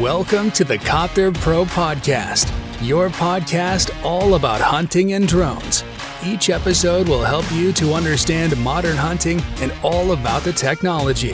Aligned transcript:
Welcome 0.00 0.50
to 0.52 0.64
the 0.64 0.76
Copter 0.76 1.30
Pro 1.30 1.64
Podcast, 1.64 2.50
your 2.82 3.10
podcast 3.10 3.94
all 4.04 4.34
about 4.34 4.60
hunting 4.60 5.12
and 5.12 5.28
drones. 5.28 5.84
Each 6.26 6.50
episode 6.50 7.08
will 7.08 7.22
help 7.22 7.44
you 7.52 7.72
to 7.74 7.94
understand 7.94 8.56
modern 8.56 8.96
hunting 8.96 9.40
and 9.60 9.72
all 9.84 10.10
about 10.10 10.42
the 10.42 10.52
technology. 10.52 11.32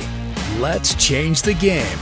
Let's 0.61 0.95
change 0.96 1.41
the 1.41 1.54
game. 1.54 1.99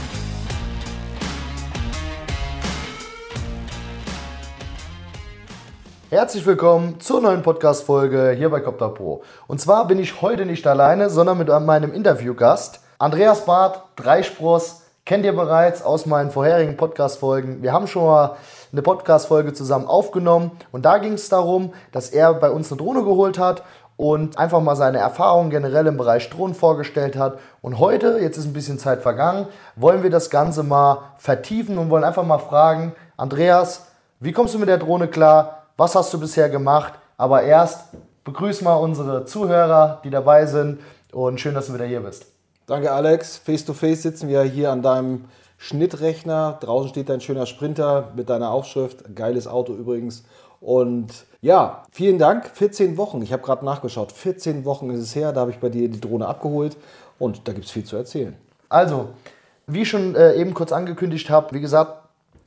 Herzlich 6.09 6.45
willkommen 6.45 6.99
zur 6.99 7.21
neuen 7.21 7.41
Podcast-Folge 7.41 8.35
hier 8.37 8.49
bei 8.49 8.59
Copter 8.59 8.89
Pro. 8.89 9.23
Und 9.47 9.61
zwar 9.61 9.87
bin 9.87 9.97
ich 9.97 10.21
heute 10.21 10.45
nicht 10.45 10.67
alleine, 10.67 11.09
sondern 11.09 11.37
mit 11.37 11.47
meinem 11.47 11.93
Interviewgast. 11.93 12.81
Andreas 12.97 13.45
Barth, 13.45 13.81
Dreispross, 13.95 14.88
kennt 15.09 15.25
ihr 15.25 15.35
bereits 15.35 15.81
aus 15.81 16.05
meinen 16.05 16.29
vorherigen 16.29 16.77
Podcast-Folgen. 16.77 17.63
Wir 17.63 17.73
haben 17.73 17.87
schon 17.87 18.05
mal 18.05 18.35
eine 18.71 18.83
Podcast-Folge 18.83 19.53
zusammen 19.53 19.87
aufgenommen 19.87 20.51
und 20.71 20.85
da 20.85 20.99
ging 20.99 21.13
es 21.13 21.29
darum, 21.29 21.73
dass 21.91 22.11
er 22.11 22.35
bei 22.35 22.51
uns 22.51 22.71
eine 22.71 22.77
Drohne 22.77 23.03
geholt 23.03 23.39
hat 23.39 23.63
und 23.97 24.37
einfach 24.37 24.61
mal 24.61 24.75
seine 24.75 24.99
Erfahrungen 24.99 25.49
generell 25.49 25.87
im 25.87 25.97
Bereich 25.97 26.29
Drohnen 26.29 26.53
vorgestellt 26.53 27.17
hat. 27.17 27.39
Und 27.63 27.79
heute, 27.79 28.19
jetzt 28.21 28.37
ist 28.37 28.45
ein 28.45 28.53
bisschen 28.53 28.77
Zeit 28.77 29.01
vergangen, 29.01 29.47
wollen 29.75 30.03
wir 30.03 30.11
das 30.11 30.29
Ganze 30.29 30.61
mal 30.61 30.99
vertiefen 31.17 31.79
und 31.79 31.89
wollen 31.89 32.03
einfach 32.03 32.23
mal 32.23 32.37
fragen, 32.37 32.93
Andreas, 33.17 33.87
wie 34.19 34.31
kommst 34.31 34.53
du 34.53 34.59
mit 34.59 34.69
der 34.69 34.77
Drohne 34.77 35.07
klar? 35.07 35.63
Was 35.75 35.95
hast 35.95 36.13
du 36.13 36.19
bisher 36.19 36.49
gemacht? 36.49 36.93
Aber 37.17 37.41
erst 37.41 37.85
begrüß 38.25 38.61
mal 38.61 38.75
unsere 38.75 39.25
Zuhörer, 39.25 40.01
die 40.03 40.11
dabei 40.11 40.45
sind 40.45 40.81
und 41.11 41.41
schön, 41.41 41.55
dass 41.55 41.65
du 41.65 41.73
wieder 41.73 41.85
hier 41.85 42.01
bist. 42.01 42.27
Danke, 42.69 42.91
Alex. 42.91 43.37
Face 43.37 43.65
to 43.65 43.73
face 43.73 44.03
sitzen 44.03 44.29
wir 44.29 44.43
hier 44.43 44.69
an 44.69 44.83
deinem 44.83 45.25
Schnittrechner. 45.57 46.59
Draußen 46.61 46.91
steht 46.91 47.09
dein 47.09 47.19
schöner 47.19 47.47
Sprinter 47.47 48.11
mit 48.15 48.29
deiner 48.29 48.51
Aufschrift. 48.51 49.15
Geiles 49.15 49.47
Auto 49.47 49.73
übrigens. 49.73 50.23
Und 50.61 51.25
ja, 51.41 51.81
vielen 51.91 52.19
Dank. 52.19 52.47
14 52.53 52.95
Wochen. 52.95 53.23
Ich 53.23 53.33
habe 53.33 53.41
gerade 53.41 53.65
nachgeschaut. 53.65 54.11
14 54.11 54.65
Wochen 54.65 54.91
ist 54.91 54.99
es 54.99 55.15
her. 55.15 55.31
Da 55.31 55.41
habe 55.41 55.49
ich 55.49 55.57
bei 55.57 55.69
dir 55.69 55.89
die 55.89 55.99
Drohne 55.99 56.27
abgeholt. 56.27 56.77
Und 57.17 57.47
da 57.47 57.53
gibt 57.53 57.65
es 57.65 57.71
viel 57.71 57.85
zu 57.85 57.95
erzählen. 57.95 58.37
Also, 58.69 59.09
wie 59.65 59.81
ich 59.81 59.89
schon 59.89 60.13
äh, 60.13 60.35
eben 60.35 60.53
kurz 60.53 60.71
angekündigt 60.71 61.31
habe, 61.31 61.55
wie 61.55 61.61
gesagt, 61.61 61.98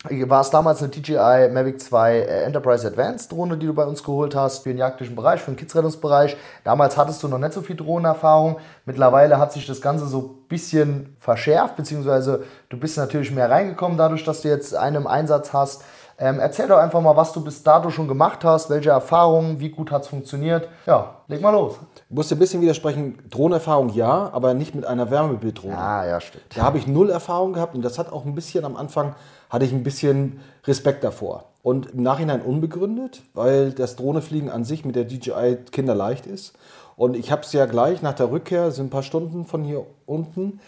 war 0.04 0.40
es 0.40 0.50
damals 0.50 0.82
eine 0.82 0.90
DJI 0.90 1.48
Mavic 1.52 1.80
2 1.80 2.12
äh, 2.14 2.42
Enterprise 2.44 2.86
Advanced 2.86 3.30
Drohne, 3.30 3.56
die 3.56 3.66
du 3.66 3.74
bei 3.74 3.84
uns 3.84 4.02
geholt 4.02 4.34
hast 4.34 4.64
für 4.64 4.70
den 4.70 4.78
jagdlichen 4.78 5.14
Bereich, 5.14 5.40
für 5.40 5.52
den 5.52 5.56
Kidsrettungsbereich. 5.56 6.36
Damals 6.64 6.96
hattest 6.96 7.22
du 7.22 7.28
noch 7.28 7.38
nicht 7.38 7.52
so 7.52 7.62
viel 7.62 7.76
Drohnenerfahrung. 7.76 8.56
Mittlerweile 8.84 9.38
hat 9.38 9.52
sich 9.52 9.66
das 9.66 9.80
Ganze 9.80 10.06
so 10.06 10.18
ein 10.18 10.48
bisschen 10.48 11.16
verschärft, 11.20 11.76
beziehungsweise 11.76 12.42
du 12.68 12.78
bist 12.78 12.96
natürlich 12.96 13.30
mehr 13.30 13.48
reingekommen 13.48 13.96
dadurch, 13.96 14.24
dass 14.24 14.42
du 14.42 14.48
jetzt 14.48 14.74
einen 14.74 14.96
im 14.96 15.06
Einsatz 15.06 15.52
hast. 15.52 15.84
Ähm, 16.18 16.38
erzähl 16.38 16.68
doch 16.68 16.78
einfach 16.78 17.00
mal, 17.00 17.16
was 17.16 17.32
du 17.32 17.42
bis 17.42 17.62
dato 17.62 17.90
schon 17.90 18.06
gemacht 18.06 18.44
hast, 18.44 18.70
welche 18.70 18.90
Erfahrungen, 18.90 19.58
wie 19.60 19.70
gut 19.70 19.90
hat 19.90 20.02
es 20.02 20.08
funktioniert. 20.08 20.68
Ja, 20.86 21.16
leg 21.26 21.40
mal 21.40 21.50
los. 21.50 21.76
Ich 22.08 22.14
muss 22.14 22.30
ein 22.30 22.38
bisschen 22.38 22.60
widersprechen. 22.60 23.18
Drohnenerfahrung 23.30 23.88
ja, 23.88 24.30
aber 24.32 24.54
nicht 24.54 24.74
mit 24.74 24.84
einer 24.84 25.10
Wärmebilddrohne. 25.10 25.76
Ah, 25.76 26.06
ja, 26.06 26.20
stimmt. 26.20 26.44
Da 26.54 26.62
habe 26.62 26.78
ich 26.78 26.86
null 26.86 27.10
Erfahrung 27.10 27.54
gehabt 27.54 27.74
und 27.74 27.82
das 27.82 27.98
hat 27.98 28.12
auch 28.12 28.24
ein 28.24 28.34
bisschen 28.34 28.64
am 28.64 28.76
Anfang, 28.76 29.14
hatte 29.52 29.66
ich 29.66 29.72
ein 29.72 29.82
bisschen 29.82 30.40
Respekt 30.64 31.04
davor. 31.04 31.44
Und 31.62 31.90
im 31.90 32.02
Nachhinein 32.02 32.40
unbegründet, 32.40 33.22
weil 33.34 33.70
das 33.70 33.96
Drohnefliegen 33.96 34.50
an 34.50 34.64
sich 34.64 34.84
mit 34.84 34.96
der 34.96 35.04
DJI 35.04 35.58
kinderleicht 35.70 36.26
ist. 36.26 36.54
Und 36.96 37.14
ich 37.16 37.30
habe 37.30 37.42
es 37.42 37.52
ja 37.52 37.66
gleich 37.66 38.00
nach 38.00 38.14
der 38.14 38.32
Rückkehr, 38.32 38.70
sind 38.70 38.86
ein 38.86 38.90
paar 38.90 39.02
Stunden 39.02 39.44
von 39.44 39.62
hier 39.62 39.86
unten, 40.06 40.60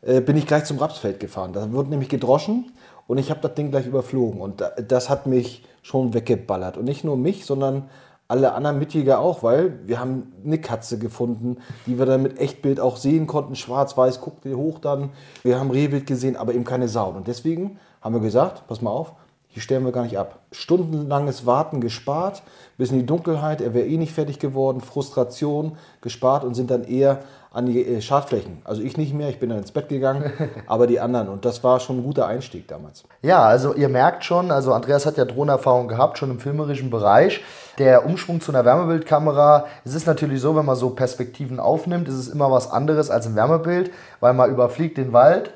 äh, 0.00 0.20
bin 0.22 0.36
ich 0.38 0.46
gleich 0.46 0.64
zum 0.64 0.78
Rapsfeld 0.78 1.20
gefahren. 1.20 1.52
Da 1.52 1.70
wurde 1.70 1.90
nämlich 1.90 2.08
gedroschen 2.08 2.72
und 3.06 3.18
ich 3.18 3.30
habe 3.30 3.40
das 3.40 3.54
Ding 3.54 3.70
gleich 3.70 3.86
überflogen. 3.86 4.40
Und 4.40 4.64
das 4.88 5.10
hat 5.10 5.26
mich 5.26 5.62
schon 5.82 6.14
weggeballert. 6.14 6.78
Und 6.78 6.86
nicht 6.86 7.04
nur 7.04 7.18
mich, 7.18 7.44
sondern 7.44 7.90
alle 8.26 8.54
anderen 8.54 8.78
Mitjäger 8.78 9.18
auch, 9.18 9.42
weil 9.42 9.86
wir 9.86 10.00
haben 10.00 10.32
eine 10.44 10.60
Katze 10.60 10.98
gefunden, 10.98 11.58
die 11.86 11.98
wir 11.98 12.06
dann 12.06 12.22
mit 12.22 12.38
Echtbild 12.38 12.80
auch 12.80 12.96
sehen 12.96 13.26
konnten, 13.26 13.54
schwarz-weiß, 13.54 14.20
guckte 14.20 14.56
hoch 14.56 14.78
dann. 14.78 15.10
Wir 15.42 15.60
haben 15.60 15.70
Rehwild 15.70 16.06
gesehen, 16.06 16.36
aber 16.36 16.54
eben 16.54 16.64
keine 16.64 16.88
Sau. 16.88 17.10
Und 17.10 17.26
deswegen 17.26 17.78
haben 18.00 18.14
wir 18.14 18.20
gesagt, 18.20 18.66
pass 18.66 18.80
mal 18.80 18.90
auf, 18.90 19.12
hier 19.52 19.62
stellen 19.62 19.84
wir 19.84 19.90
gar 19.90 20.04
nicht 20.04 20.16
ab. 20.16 20.38
Stundenlanges 20.52 21.44
Warten 21.44 21.80
gespart, 21.80 22.42
bis 22.78 22.92
in 22.92 23.00
die 23.00 23.06
Dunkelheit, 23.06 23.60
er 23.60 23.74
wäre 23.74 23.86
eh 23.86 23.96
nicht 23.96 24.12
fertig 24.12 24.38
geworden, 24.38 24.80
Frustration 24.80 25.76
gespart 26.00 26.44
und 26.44 26.54
sind 26.54 26.70
dann 26.70 26.84
eher 26.84 27.18
an 27.52 27.66
die 27.66 27.84
äh, 27.84 28.00
Schadflächen. 28.00 28.62
Also 28.62 28.80
ich 28.82 28.96
nicht 28.96 29.12
mehr, 29.12 29.28
ich 29.28 29.40
bin 29.40 29.48
dann 29.48 29.58
ins 29.58 29.72
Bett 29.72 29.88
gegangen, 29.88 30.32
aber 30.68 30.86
die 30.86 31.00
anderen. 31.00 31.28
Und 31.28 31.44
das 31.44 31.64
war 31.64 31.80
schon 31.80 31.98
ein 31.98 32.04
guter 32.04 32.28
Einstieg 32.28 32.68
damals. 32.68 33.02
Ja, 33.22 33.42
also 33.42 33.74
ihr 33.74 33.88
merkt 33.88 34.24
schon, 34.24 34.52
also 34.52 34.72
Andreas 34.72 35.04
hat 35.04 35.16
ja 35.16 35.24
Drohnenerfahrung 35.24 35.88
gehabt, 35.88 36.18
schon 36.18 36.30
im 36.30 36.38
filmerischen 36.38 36.90
Bereich. 36.90 37.42
Der 37.78 38.06
Umschwung 38.06 38.40
zu 38.40 38.52
einer 38.52 38.64
Wärmebildkamera, 38.64 39.64
es 39.84 39.96
ist 39.96 40.06
natürlich 40.06 40.40
so, 40.40 40.54
wenn 40.54 40.64
man 40.64 40.76
so 40.76 40.90
Perspektiven 40.90 41.58
aufnimmt, 41.58 42.06
ist 42.06 42.14
es 42.14 42.28
immer 42.28 42.52
was 42.52 42.70
anderes 42.70 43.10
als 43.10 43.26
im 43.26 43.34
Wärmebild, 43.34 43.90
weil 44.20 44.32
man 44.32 44.48
überfliegt 44.48 44.96
den 44.96 45.12
Wald 45.12 45.52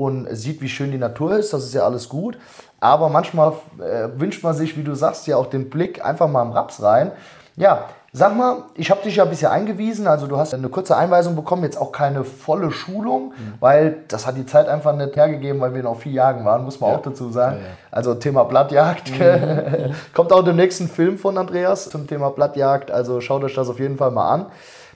und 0.00 0.34
sieht, 0.34 0.62
wie 0.62 0.68
schön 0.70 0.90
die 0.92 0.98
Natur 0.98 1.36
ist, 1.36 1.52
das 1.52 1.64
ist 1.64 1.74
ja 1.74 1.84
alles 1.84 2.08
gut. 2.08 2.38
Aber 2.80 3.10
manchmal 3.10 3.52
äh, 3.78 4.08
wünscht 4.18 4.42
man 4.42 4.54
sich, 4.54 4.78
wie 4.78 4.82
du 4.82 4.94
sagst, 4.94 5.26
ja 5.26 5.36
auch 5.36 5.46
den 5.46 5.68
Blick 5.68 6.02
einfach 6.02 6.26
mal 6.26 6.40
im 6.42 6.52
Raps 6.52 6.82
rein. 6.82 7.12
Ja, 7.56 7.84
Sag 8.12 8.36
mal, 8.36 8.64
ich 8.74 8.90
habe 8.90 9.02
dich 9.02 9.14
ja 9.14 9.24
bisher 9.24 9.52
eingewiesen, 9.52 10.08
also 10.08 10.26
du 10.26 10.36
hast 10.36 10.52
eine 10.52 10.68
kurze 10.68 10.96
Einweisung 10.96 11.36
bekommen, 11.36 11.62
jetzt 11.62 11.80
auch 11.80 11.92
keine 11.92 12.24
volle 12.24 12.72
Schulung, 12.72 13.28
mhm. 13.28 13.54
weil 13.60 13.98
das 14.08 14.26
hat 14.26 14.36
die 14.36 14.46
Zeit 14.46 14.66
einfach 14.66 14.96
nicht 14.96 15.14
hergegeben, 15.14 15.60
weil 15.60 15.74
wir 15.74 15.84
noch 15.84 15.96
vier 16.00 16.10
Jagen 16.10 16.44
waren, 16.44 16.64
muss 16.64 16.80
man 16.80 16.90
ja. 16.90 16.96
auch 16.96 17.02
dazu 17.02 17.30
sagen. 17.30 17.58
Ja, 17.58 17.62
ja. 17.62 17.72
Also 17.92 18.14
Thema 18.16 18.42
Blattjagd. 18.42 19.12
Mhm. 19.12 19.94
Kommt 20.12 20.32
auch 20.32 20.42
demnächst 20.42 20.80
ein 20.80 20.88
Film 20.88 21.18
von 21.18 21.38
Andreas 21.38 21.88
zum 21.88 22.08
Thema 22.08 22.30
Blattjagd, 22.30 22.90
also 22.90 23.20
schaut 23.20 23.44
euch 23.44 23.54
das 23.54 23.68
auf 23.68 23.78
jeden 23.78 23.96
Fall 23.96 24.10
mal 24.10 24.28
an. 24.28 24.46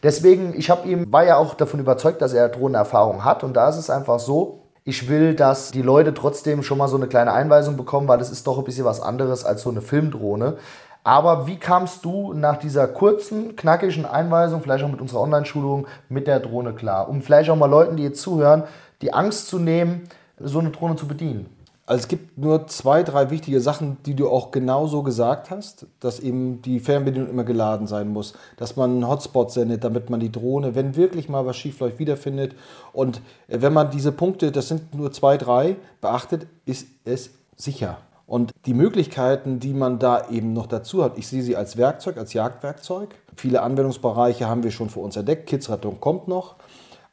Deswegen, 0.03 0.53
ich 0.59 0.69
habe 0.69 0.89
ihm, 0.89 1.13
war 1.13 1.25
ja 1.25 1.37
auch 1.37 1.55
davon 1.55 1.79
überzeugt, 1.79 2.21
dass 2.21 2.33
er 2.33 2.49
Drohnenerfahrung 2.49 3.25
hat 3.25 3.45
und 3.45 3.55
da 3.55 3.69
ist 3.69 3.77
es 3.77 3.91
einfach 3.91 4.19
so, 4.19 4.64
ich 4.85 5.09
will, 5.09 5.35
dass 5.35 5.71
die 5.71 5.83
Leute 5.83 6.13
trotzdem 6.13 6.63
schon 6.63 6.79
mal 6.79 6.89
so 6.89 6.97
eine 6.97 7.07
kleine 7.07 7.33
Einweisung 7.33 7.77
bekommen, 7.77 8.07
weil 8.07 8.19
das 8.19 8.31
ist 8.31 8.47
doch 8.47 8.59
ein 8.59 8.65
bisschen 8.65 8.85
was 8.85 9.01
anderes 9.01 9.45
als 9.45 9.63
so 9.63 9.71
eine 9.71 9.81
Filmdrohne. 9.81 10.59
Aber 11.03 11.47
wie 11.47 11.59
kamst 11.59 12.05
du 12.05 12.33
nach 12.35 12.59
dieser 12.59 12.87
kurzen, 12.87 13.57
knackigen 13.57 14.07
Einweisung, 14.07 14.63
vielleicht 14.63 14.85
auch 14.85 14.91
mit 14.91 15.01
unserer 15.01 15.21
Online-Schulung, 15.21 15.87
mit 16.09 16.27
der 16.27 16.41
Drohne 16.41 16.75
klar? 16.75 17.09
Um 17.09 17.23
vielleicht 17.23 17.51
auch 17.51 17.57
mal 17.57 17.67
Leuten, 17.67 17.97
die 17.97 18.05
jetzt 18.05 18.21
zuhören, 18.21 18.65
die 19.01 19.13
Angst 19.13 19.49
zu 19.49 19.59
nehmen, 19.59 20.05
so 20.39 20.59
eine 20.59 20.71
Drohne 20.71 20.97
zu 20.97 21.09
bedienen. 21.09 21.54
Also 21.87 22.01
es 22.01 22.09
gibt 22.09 22.39
nur 22.39 22.67
zwei, 22.67 23.03
drei 23.03 23.29
wichtige 23.29 23.61
Sachen, 23.61 23.99
die 24.07 24.15
du 24.15 24.31
auch 24.31 24.51
genauso 24.51 25.03
gesagt 25.03 25.51
hast, 25.51 25.87
dass 26.01 26.19
eben 26.19 26.63
die 26.63 26.81
Fernbedienung 26.81 27.29
immer 27.29 27.45
geladen 27.45 27.87
sein 27.87 28.09
muss, 28.09 28.33
dass 28.57 28.77
man 28.77 28.91
einen 28.91 29.09
Hotspot 29.09 29.53
sendet, 29.53 29.85
damit 29.85 30.09
man 30.09 30.19
die 30.19 30.33
Drohne, 30.33 30.75
wenn 30.75 30.97
wirklich 30.97 31.29
mal 31.29 31.45
was 31.45 31.57
schief 31.57 31.81
läuft, 31.81 31.99
wiederfindet. 31.99 32.55
Und 32.95 33.21
wenn 33.49 33.75
man 33.75 33.91
diese 33.91 34.13
Punkte, 34.13 34.51
das 34.51 34.69
sind 34.69 34.95
nur 34.95 35.13
zwei, 35.13 35.37
drei, 35.37 35.77
beachtet, 36.01 36.47
ist 36.65 36.87
es 37.05 37.31
sicher. 37.55 37.99
Und 38.27 38.53
die 38.65 38.73
Möglichkeiten, 38.73 39.61
die 39.61 39.75
man 39.75 39.99
da 39.99 40.31
eben 40.31 40.55
noch 40.55 40.67
dazu 40.67 41.05
hat, 41.05 41.19
ich 41.19 41.29
sehe 41.29 41.43
sie 41.43 41.57
als 41.57 41.77
Werkzeug, 41.77 42.17
als 42.17 42.33
Jagdwerkzeug. 42.33 43.15
Viele 43.37 43.61
Anwendungsbereiche 43.61 44.49
haben 44.49 44.63
wir 44.63 44.71
schon 44.71 44.89
für 44.89 45.01
uns 45.01 45.17
entdeckt. 45.17 45.47
Kidsrettung 45.47 46.01
kommt 46.01 46.29
noch. 46.29 46.55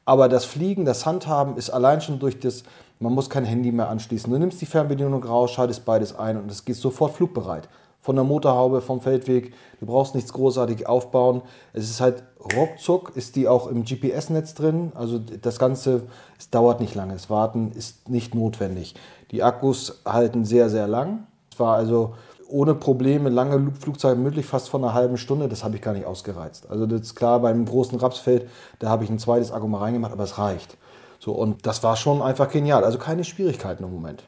Aber 0.06 0.30
das 0.30 0.46
Fliegen, 0.46 0.86
das 0.86 1.06
Handhaben 1.06 1.58
ist 1.58 1.70
allein 1.70 2.02
schon 2.02 2.20
durch 2.20 2.40
das, 2.40 2.64
man 3.00 3.14
muss 3.14 3.30
kein 3.30 3.46
Handy 3.46 3.72
mehr 3.72 3.90
anschließen. 3.90 4.32
Du 4.32 4.38
nimmst 4.38 4.62
die 4.62 4.66
Fernbedienung 4.66 5.24
raus, 5.24 5.52
schaltest 5.52 5.86
beides 5.86 6.18
ein 6.18 6.38
und 6.38 6.50
es 6.50 6.66
geht 6.66 6.76
sofort 6.76 7.14
flugbereit. 7.14 7.70
Von 8.02 8.16
der 8.16 8.26
Motorhaube, 8.26 8.82
vom 8.82 9.00
Feldweg, 9.00 9.54
du 9.80 9.86
brauchst 9.86 10.16
nichts 10.16 10.34
großartig 10.34 10.88
aufbauen. 10.88 11.44
Es 11.74 11.88
ist 11.88 12.02
halt 12.02 12.24
ruckzuck, 12.56 13.12
ist 13.16 13.36
die 13.36 13.48
auch 13.48 13.68
im 13.68 13.86
GPS-Netz 13.86 14.56
drin. 14.56 14.92
Also 14.96 15.20
das 15.20 15.60
Ganze, 15.60 16.08
es 16.40 16.50
dauert 16.50 16.80
nicht 16.80 16.96
lange, 16.96 17.14
das 17.14 17.30
Warten 17.30 17.72
ist 17.74 18.10
nicht 18.10 18.34
notwendig. 18.34 18.96
Die 19.30 19.44
Akkus 19.44 20.02
halten 20.04 20.46
sehr, 20.46 20.72
sehr 20.72 20.88
lang. 20.88 21.28
Es 21.52 21.60
war 21.60 21.76
also 21.76 22.16
ohne 22.52 22.76
Probleme 22.76 23.30
lange 23.30 23.72
Flugzeuge 23.80 24.20
möglich, 24.20 24.46
fast 24.46 24.70
von 24.70 24.84
einer 24.84 24.94
halben 24.94 25.18
Stunde. 25.18 25.48
Das 25.48 25.64
habe 25.64 25.76
ich 25.76 25.82
gar 25.82 25.94
nicht 25.94 26.06
ausgereizt. 26.06 26.68
Also 26.70 26.86
das 26.86 27.02
ist 27.02 27.16
klar, 27.16 27.40
beim 27.40 27.66
großen 27.66 27.98
Rapsfeld, 28.00 28.48
da 28.80 28.90
habe 28.90 29.04
ich 29.04 29.10
ein 29.10 29.20
zweites 29.20 29.52
Akku 29.52 29.68
mal 29.68 29.80
reingemacht, 29.80 30.12
aber 30.12 30.24
es 30.24 30.38
reicht. 30.38 30.78
So, 31.20 31.34
und 31.34 31.66
das 31.66 31.84
war 31.84 31.96
schon 31.96 32.22
einfach 32.22 32.50
genial. 32.50 32.84
Also 32.84 32.98
keine 32.98 33.24
Schwierigkeiten 33.24 33.84
im 33.84 33.92
Moment. 33.92 34.24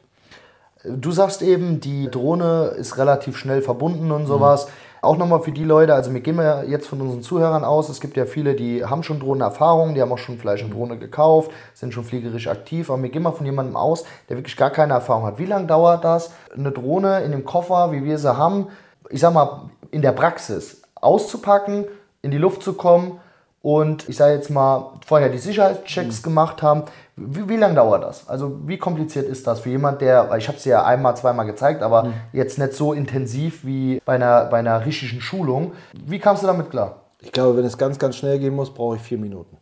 Du 0.84 1.12
sagst 1.12 1.42
eben, 1.42 1.80
die 1.80 2.10
Drohne 2.10 2.74
ist 2.76 2.98
relativ 2.98 3.36
schnell 3.36 3.62
verbunden 3.62 4.10
und 4.10 4.26
sowas. 4.26 4.66
Mhm. 4.66 4.70
Auch 5.04 5.18
nochmal 5.18 5.40
für 5.40 5.52
die 5.52 5.64
Leute, 5.64 5.94
also 5.94 6.12
wir 6.14 6.20
gehen 6.20 6.36
ja 6.36 6.62
jetzt 6.62 6.86
von 6.86 7.00
unseren 7.00 7.22
Zuhörern 7.22 7.62
aus, 7.62 7.90
es 7.90 8.00
gibt 8.00 8.16
ja 8.16 8.24
viele, 8.24 8.54
die 8.54 8.84
haben 8.84 9.02
schon 9.02 9.20
Drohnenerfahrung, 9.20 9.94
die 9.94 10.00
haben 10.00 10.10
auch 10.10 10.18
schon 10.18 10.38
vielleicht 10.38 10.64
eine 10.64 10.72
Drohne 10.72 10.98
gekauft, 10.98 11.50
sind 11.74 11.92
schon 11.92 12.04
fliegerisch 12.04 12.48
aktiv, 12.48 12.90
aber 12.90 13.02
wir 13.02 13.10
gehen 13.10 13.22
mal 13.22 13.32
von 13.32 13.44
jemandem 13.44 13.76
aus, 13.76 14.04
der 14.28 14.38
wirklich 14.38 14.56
gar 14.56 14.70
keine 14.70 14.94
Erfahrung 14.94 15.26
hat. 15.26 15.38
Wie 15.38 15.44
lange 15.44 15.66
dauert 15.66 16.04
das, 16.04 16.32
eine 16.56 16.72
Drohne 16.72 17.20
in 17.20 17.32
dem 17.32 17.44
Koffer, 17.44 17.92
wie 17.92 18.02
wir 18.02 18.18
sie 18.18 18.34
haben, 18.34 18.68
ich 19.10 19.20
sag 19.20 19.34
mal, 19.34 19.68
in 19.90 20.00
der 20.00 20.12
Praxis 20.12 20.80
auszupacken, 20.94 21.84
in 22.22 22.30
die 22.30 22.38
Luft 22.38 22.62
zu 22.62 22.72
kommen 22.72 23.20
und 23.64 24.10
ich 24.10 24.18
sage 24.18 24.34
jetzt 24.34 24.50
mal, 24.50 24.90
vorher 25.06 25.30
die 25.30 25.38
Sicherheitschecks 25.38 26.18
mhm. 26.18 26.22
gemacht 26.22 26.62
haben. 26.62 26.82
Wie, 27.16 27.48
wie 27.48 27.56
lange 27.56 27.74
dauert 27.74 28.04
das? 28.04 28.28
Also 28.28 28.58
wie 28.66 28.76
kompliziert 28.76 29.26
ist 29.26 29.46
das 29.46 29.60
für 29.60 29.70
jemand, 29.70 30.02
der, 30.02 30.28
weil 30.28 30.38
ich 30.38 30.48
habe 30.48 30.58
es 30.58 30.66
ja 30.66 30.84
einmal, 30.84 31.16
zweimal 31.16 31.46
gezeigt, 31.46 31.82
aber 31.82 32.04
mhm. 32.04 32.12
jetzt 32.34 32.58
nicht 32.58 32.74
so 32.74 32.92
intensiv 32.92 33.64
wie 33.64 34.02
bei 34.04 34.16
einer, 34.16 34.44
bei 34.44 34.58
einer 34.58 34.84
richtigen 34.84 35.22
Schulung. 35.22 35.72
Wie 35.94 36.18
kamst 36.18 36.42
du 36.42 36.46
damit 36.46 36.68
klar? 36.68 36.96
Ich 37.20 37.32
glaube, 37.32 37.56
wenn 37.56 37.64
es 37.64 37.78
ganz, 37.78 37.98
ganz 37.98 38.16
schnell 38.16 38.38
gehen 38.38 38.54
muss, 38.54 38.68
brauche 38.68 38.96
ich 38.96 39.02
vier 39.02 39.16
Minuten. 39.16 39.56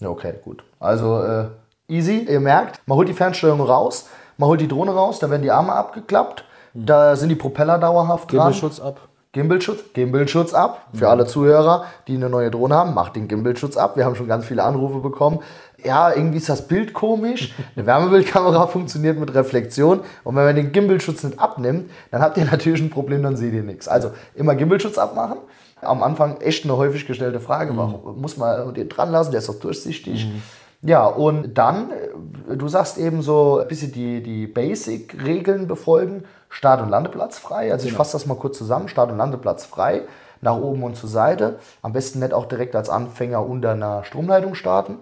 Ja, 0.00 0.08
okay, 0.08 0.34
gut. 0.42 0.64
Also 0.80 1.22
äh, 1.22 1.44
easy, 1.86 2.26
ihr 2.28 2.40
merkt, 2.40 2.80
man 2.86 2.98
holt 2.98 3.08
die 3.08 3.14
Fernsteuerung 3.14 3.60
raus, 3.60 4.08
man 4.36 4.48
holt 4.48 4.60
die 4.60 4.68
Drohne 4.68 4.90
raus, 4.90 5.20
da 5.20 5.30
werden 5.30 5.42
die 5.42 5.52
Arme 5.52 5.74
abgeklappt, 5.74 6.44
mhm. 6.72 6.86
da 6.86 7.14
sind 7.14 7.28
die 7.28 7.36
Propeller 7.36 7.78
dauerhaft 7.78 8.32
dran. 8.32 8.48
Gimmelschutz 8.48 8.80
ab. 8.80 8.98
Gimbalschutz, 9.34 9.80
Gimbalschutz 9.92 10.54
ab. 10.54 10.86
Für 10.94 11.08
alle 11.08 11.26
Zuhörer, 11.26 11.86
die 12.06 12.14
eine 12.14 12.30
neue 12.30 12.52
Drohne 12.52 12.76
haben, 12.76 12.94
macht 12.94 13.16
den 13.16 13.26
Gimbalschutz 13.26 13.76
ab. 13.76 13.96
Wir 13.96 14.04
haben 14.04 14.14
schon 14.14 14.28
ganz 14.28 14.46
viele 14.46 14.62
Anrufe 14.62 15.00
bekommen. 15.00 15.40
Ja, 15.84 16.14
irgendwie 16.14 16.38
ist 16.38 16.48
das 16.48 16.68
Bild 16.68 16.94
komisch. 16.94 17.52
Eine 17.74 17.84
Wärmebildkamera 17.84 18.66
funktioniert 18.68 19.18
mit 19.18 19.34
Reflexion. 19.34 20.00
Und 20.22 20.36
wenn 20.36 20.44
man 20.44 20.54
den 20.54 20.70
Gimbalschutz 20.70 21.24
nicht 21.24 21.40
abnimmt, 21.40 21.90
dann 22.12 22.22
habt 22.22 22.38
ihr 22.38 22.44
natürlich 22.44 22.80
ein 22.80 22.90
Problem, 22.90 23.24
dann 23.24 23.36
seht 23.36 23.52
ihr 23.52 23.64
nichts. 23.64 23.88
Also 23.88 24.12
immer 24.36 24.54
Gimbalschutz 24.54 24.98
abmachen. 24.98 25.38
Am 25.80 26.04
Anfang 26.04 26.40
echt 26.40 26.64
eine 26.64 26.76
häufig 26.76 27.04
gestellte 27.04 27.40
Frage. 27.40 27.72
Mhm. 27.72 27.76
Warum 27.76 28.20
muss 28.20 28.36
man 28.36 28.72
den 28.72 28.88
dran 28.88 29.10
lassen? 29.10 29.32
Der 29.32 29.40
ist 29.40 29.48
doch 29.48 29.58
durchsichtig. 29.58 30.26
Mhm. 30.26 30.42
Ja, 30.86 31.06
und 31.06 31.54
dann, 31.58 31.90
äh, 31.90 32.56
du 32.56 32.68
sagst 32.68 32.98
eben 32.98 33.22
so 33.22 33.58
ein 33.58 33.66
bisschen 33.66 33.90
die, 33.90 34.22
die 34.22 34.46
Basic-Regeln 34.46 35.66
befolgen. 35.66 36.24
Start- 36.54 36.80
und 36.80 36.88
Landeplatz 36.88 37.36
frei. 37.36 37.72
Also 37.72 37.84
genau. 37.84 37.92
ich 37.92 37.96
fasse 37.96 38.12
das 38.12 38.26
mal 38.26 38.36
kurz 38.36 38.56
zusammen. 38.56 38.86
Start- 38.86 39.10
und 39.10 39.18
Landeplatz 39.18 39.64
frei. 39.64 40.02
Nach 40.40 40.56
oben 40.56 40.84
und 40.84 40.94
zur 40.94 41.08
Seite. 41.08 41.58
Am 41.82 41.92
besten 41.92 42.20
nicht 42.20 42.32
auch 42.32 42.46
direkt 42.46 42.76
als 42.76 42.88
Anfänger 42.88 43.44
unter 43.44 43.72
einer 43.72 44.04
Stromleitung 44.04 44.54
starten. 44.54 44.98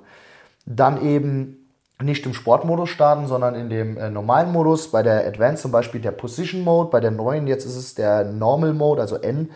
Dann 0.64 1.02
eben 1.02 1.68
nicht 2.00 2.24
im 2.24 2.32
Sportmodus 2.32 2.88
starten, 2.88 3.26
sondern 3.26 3.54
in 3.54 3.68
dem 3.68 3.98
äh, 3.98 4.08
normalen 4.08 4.50
Modus. 4.50 4.90
Bei 4.90 5.02
der 5.02 5.26
Advanced 5.26 5.60
zum 5.60 5.72
Beispiel 5.72 6.00
der 6.00 6.12
Position 6.12 6.62
Mode, 6.62 6.90
bei 6.90 7.00
der 7.00 7.10
neuen 7.10 7.46
jetzt 7.46 7.66
ist 7.66 7.76
es 7.76 7.94
der 7.94 8.24
Normal 8.24 8.72
Mode, 8.72 9.02
also 9.02 9.16
N. 9.16 9.50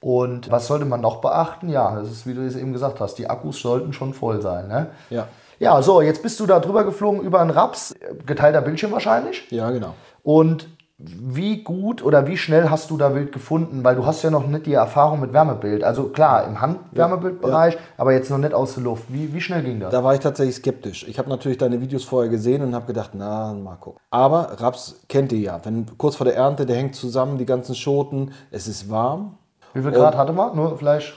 Und 0.00 0.52
was 0.52 0.68
sollte 0.68 0.84
man 0.84 1.00
noch 1.00 1.20
beachten? 1.20 1.68
Ja, 1.68 1.96
das 1.96 2.10
ist, 2.12 2.26
wie 2.26 2.34
du 2.34 2.46
es 2.46 2.54
eben 2.54 2.72
gesagt 2.72 3.00
hast, 3.00 3.16
die 3.16 3.28
Akkus 3.28 3.60
sollten 3.60 3.92
schon 3.92 4.14
voll 4.14 4.40
sein. 4.40 4.68
Ne? 4.68 4.90
Ja. 5.10 5.26
Ja, 5.58 5.82
so, 5.82 6.00
jetzt 6.00 6.22
bist 6.22 6.38
du 6.38 6.46
da 6.46 6.60
drüber 6.60 6.84
geflogen 6.84 7.22
über 7.22 7.40
einen 7.40 7.50
Raps, 7.50 7.94
geteilter 8.24 8.60
Bildschirm 8.60 8.92
wahrscheinlich. 8.92 9.50
Ja, 9.50 9.70
genau. 9.70 9.94
Und 10.22 10.68
wie 10.96 11.64
gut 11.64 12.04
oder 12.04 12.28
wie 12.28 12.36
schnell 12.36 12.70
hast 12.70 12.90
du 12.90 12.96
da 12.96 13.14
Wild 13.14 13.32
gefunden? 13.32 13.82
Weil 13.82 13.96
du 13.96 14.06
hast 14.06 14.22
ja 14.22 14.30
noch 14.30 14.46
nicht 14.46 14.66
die 14.66 14.74
Erfahrung 14.74 15.20
mit 15.20 15.32
Wärmebild. 15.32 15.82
Also 15.82 16.04
klar, 16.04 16.46
im 16.46 16.60
Handwärmebildbereich, 16.60 17.74
ja, 17.74 17.80
ja. 17.80 17.86
aber 17.96 18.12
jetzt 18.12 18.30
noch 18.30 18.38
nicht 18.38 18.54
aus 18.54 18.74
der 18.74 18.84
Luft. 18.84 19.04
Wie, 19.08 19.34
wie 19.34 19.40
schnell 19.40 19.62
ging 19.62 19.80
das? 19.80 19.90
Da 19.90 20.04
war 20.04 20.14
ich 20.14 20.20
tatsächlich 20.20 20.56
skeptisch. 20.56 21.06
Ich 21.08 21.18
habe 21.18 21.28
natürlich 21.28 21.58
deine 21.58 21.80
Videos 21.80 22.04
vorher 22.04 22.30
gesehen 22.30 22.62
und 22.62 22.74
habe 22.74 22.86
gedacht, 22.86 23.10
na, 23.14 23.52
mal 23.54 23.74
gucken. 23.76 24.00
Aber 24.10 24.60
Raps 24.60 25.00
kennt 25.08 25.32
ihr 25.32 25.40
ja. 25.40 25.60
Wenn 25.64 25.86
kurz 25.98 26.14
vor 26.14 26.26
der 26.26 26.36
Ernte, 26.36 26.64
der 26.64 26.76
hängt 26.76 26.94
zusammen, 26.94 27.38
die 27.38 27.46
ganzen 27.46 27.74
Schoten, 27.74 28.32
es 28.52 28.68
ist 28.68 28.88
warm. 28.88 29.36
Wie 29.72 29.82
viel 29.82 29.90
Grad 29.90 30.16
hatte 30.16 30.32
man? 30.32 30.54
Nur 30.54 30.78
vielleicht 30.78 31.12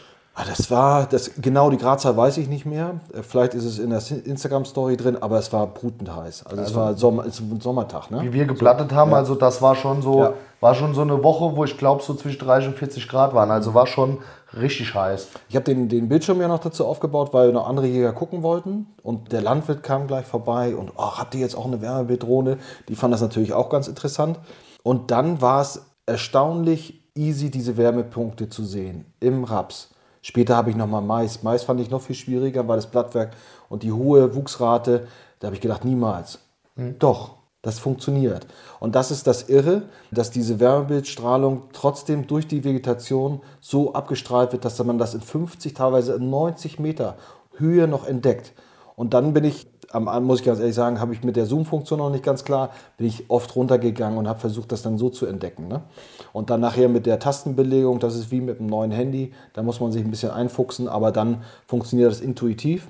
das 0.45 0.69
war, 0.69 1.07
das, 1.07 1.31
genau 1.38 1.69
die 1.69 1.78
Gradzahl 1.78 2.16
weiß 2.16 2.38
ich 2.38 2.48
nicht 2.48 2.66
mehr. 2.66 3.00
Äh, 3.12 3.24
vielleicht 3.24 3.56
ist 3.56 3.66
es 3.66 3.80
in 3.80 3.89
der 3.89 4.01
Instagram-Story 4.25 4.95
drin, 4.95 5.18
aber 5.19 5.39
es 5.39 5.51
war 5.51 5.66
brutend 5.66 6.16
heiß. 6.16 6.45
Also, 6.45 6.57
also 6.57 6.72
es 6.72 6.75
war 6.75 6.95
Sommer, 6.95 7.25
es 7.25 7.39
ein 7.39 7.60
Sommertag. 7.60 8.12
Ne? 8.12 8.22
Wie 8.22 8.34
wir 8.34 8.45
geplattet 8.45 8.94
haben, 8.94 9.12
ja. 9.12 9.18
also 9.18 9.36
das 9.36 9.62
war 9.62 9.75
schon 9.75 10.01
so, 10.01 10.19
ja. 10.19 10.34
war 10.60 10.75
schon 10.75 10.94
so 10.94 11.01
eine 11.01 11.24
Woche, 11.24 11.56
wo 11.56 11.63
ich 11.63 11.78
glaube 11.78 12.04
so 12.04 12.13
zwischen 12.13 12.39
30 12.39 12.69
und 12.69 12.78
40 12.78 13.07
Grad 13.07 13.34
waren. 13.34 13.50
Also 13.50 13.74
war 13.74 13.88
schon 13.88 14.19
richtig 14.56 14.94
heiß. 14.94 15.30
Ich 15.50 15.56
habe 15.56 15.66
den, 15.66 15.89
den 15.89 16.07
Bildschirm 16.07 16.40
ja 16.40 16.48
noch 16.48 16.60
dazu 16.60 16.86
aufgebaut, 16.86 17.33
weil 17.33 17.51
noch 17.51 17.68
andere 17.68 17.88
Jäger 17.88 18.13
gucken 18.13 18.44
wollten. 18.44 18.88
Und 19.01 19.31
der 19.31 19.42
Landwirt 19.42 19.81
kam 19.81 20.07
gleich 20.07 20.25
vorbei 20.25 20.75
und 20.75 20.92
oh, 20.95 21.18
habt 21.18 21.33
ihr 21.36 21.42
jetzt 21.42 21.57
auch 21.57 21.66
eine 21.66 21.81
Wärmebilddrohne? 21.81 22.57
Die 22.90 22.95
fanden 22.95 23.13
das 23.13 23.22
natürlich 23.22 23.54
auch 23.54 23.69
ganz 23.69 23.88
interessant. 23.88 24.40
Und 24.83 25.10
dann 25.12 25.42
war 25.42 25.62
es 25.62 25.86
erstaunlich 26.06 27.01
easy, 27.16 27.50
diese 27.50 27.75
Wärmepunkte 27.75 28.50
zu 28.50 28.63
sehen 28.63 29.06
im 29.19 29.44
Raps. 29.44 29.90
Später 30.27 30.57
habe 30.57 30.69
ich 30.69 30.75
nochmal 30.75 31.01
Mais. 31.01 31.41
Mais 31.44 31.63
fand 31.63 31.79
ich 31.79 31.89
noch 31.89 32.01
viel 32.01 32.15
schwieriger, 32.18 32.68
weil 32.68 32.75
das 32.75 32.88
Blattwerk 32.88 33.31
und 33.69 33.83
die 33.83 33.94
hohe 33.94 34.35
Wuchsrate, 34.35 35.07
da 35.39 35.45
habe 35.45 35.56
ich 35.56 35.62
gedacht, 35.62 35.85
niemals. 35.85 36.39
Mhm. 36.75 37.00
Doch, 37.00 37.35
das 37.62 37.79
funktioniert. 37.79 38.45
Und 38.81 38.95
das 38.95 39.09
ist 39.09 39.25
das 39.25 39.47
Irre, 39.47 39.83
dass 40.12 40.29
diese 40.29 40.59
Wärmebildstrahlung 40.59 41.69
trotzdem 41.71 42.27
durch 42.27 42.45
die 42.45 42.65
Vegetation 42.65 43.39
so 43.62 43.94
abgestrahlt 43.94 44.51
wird, 44.51 44.65
dass 44.65 44.83
man 44.83 44.97
das 44.97 45.13
in 45.13 45.21
50, 45.21 45.74
teilweise 45.74 46.15
in 46.15 46.30
90 46.30 46.77
Meter 46.77 47.15
Höhe 47.56 47.88
noch 47.88 48.06
entdeckt. 48.06 48.51
Und 48.97 49.13
dann 49.13 49.31
bin 49.31 49.45
ich 49.45 49.76
am 49.92 50.25
muss 50.25 50.39
ich 50.39 50.45
ganz 50.45 50.60
ehrlich 50.60 50.75
sagen, 50.75 51.00
habe 51.00 51.13
ich 51.13 51.24
mit 51.24 51.36
der 51.36 51.45
Zoom-Funktion 51.45 52.00
noch 52.00 52.10
nicht 52.10 52.24
ganz 52.24 52.44
klar, 52.44 52.72
bin 52.98 53.07
ich 53.07 53.30
oft 53.30 53.56
runtergegangen 53.56 54.18
und 54.18 54.28
habe 54.28 54.39
versucht, 54.39 54.72
das 54.72 54.81
dann 54.81 54.98
so 54.98 55.10
zu 55.10 55.25
entdecken. 55.25 55.68
Ne? 55.68 55.81
Und 56.34 56.50
dann 56.50 56.60
nachher 56.60 56.89
mit 56.89 57.06
der 57.06 57.19
Tastenbelegung, 57.19 58.00
das 58.00 58.16
ist 58.16 58.31
wie 58.31 58.42
mit 58.42 58.60
einem 58.60 58.69
neuen 58.69 58.92
Handy, 58.92 59.34
da 59.54 59.63
muss 59.63 59.80
man 59.80 59.92
sich 59.92 60.04
ein 60.04 60.12
bisschen 60.12 60.31
einfuchsen, 60.31 60.88
aber 60.88 61.12
dann 61.12 61.44
funktioniert 61.68 62.12
das 62.12 62.22
intuitiv. 62.22 62.88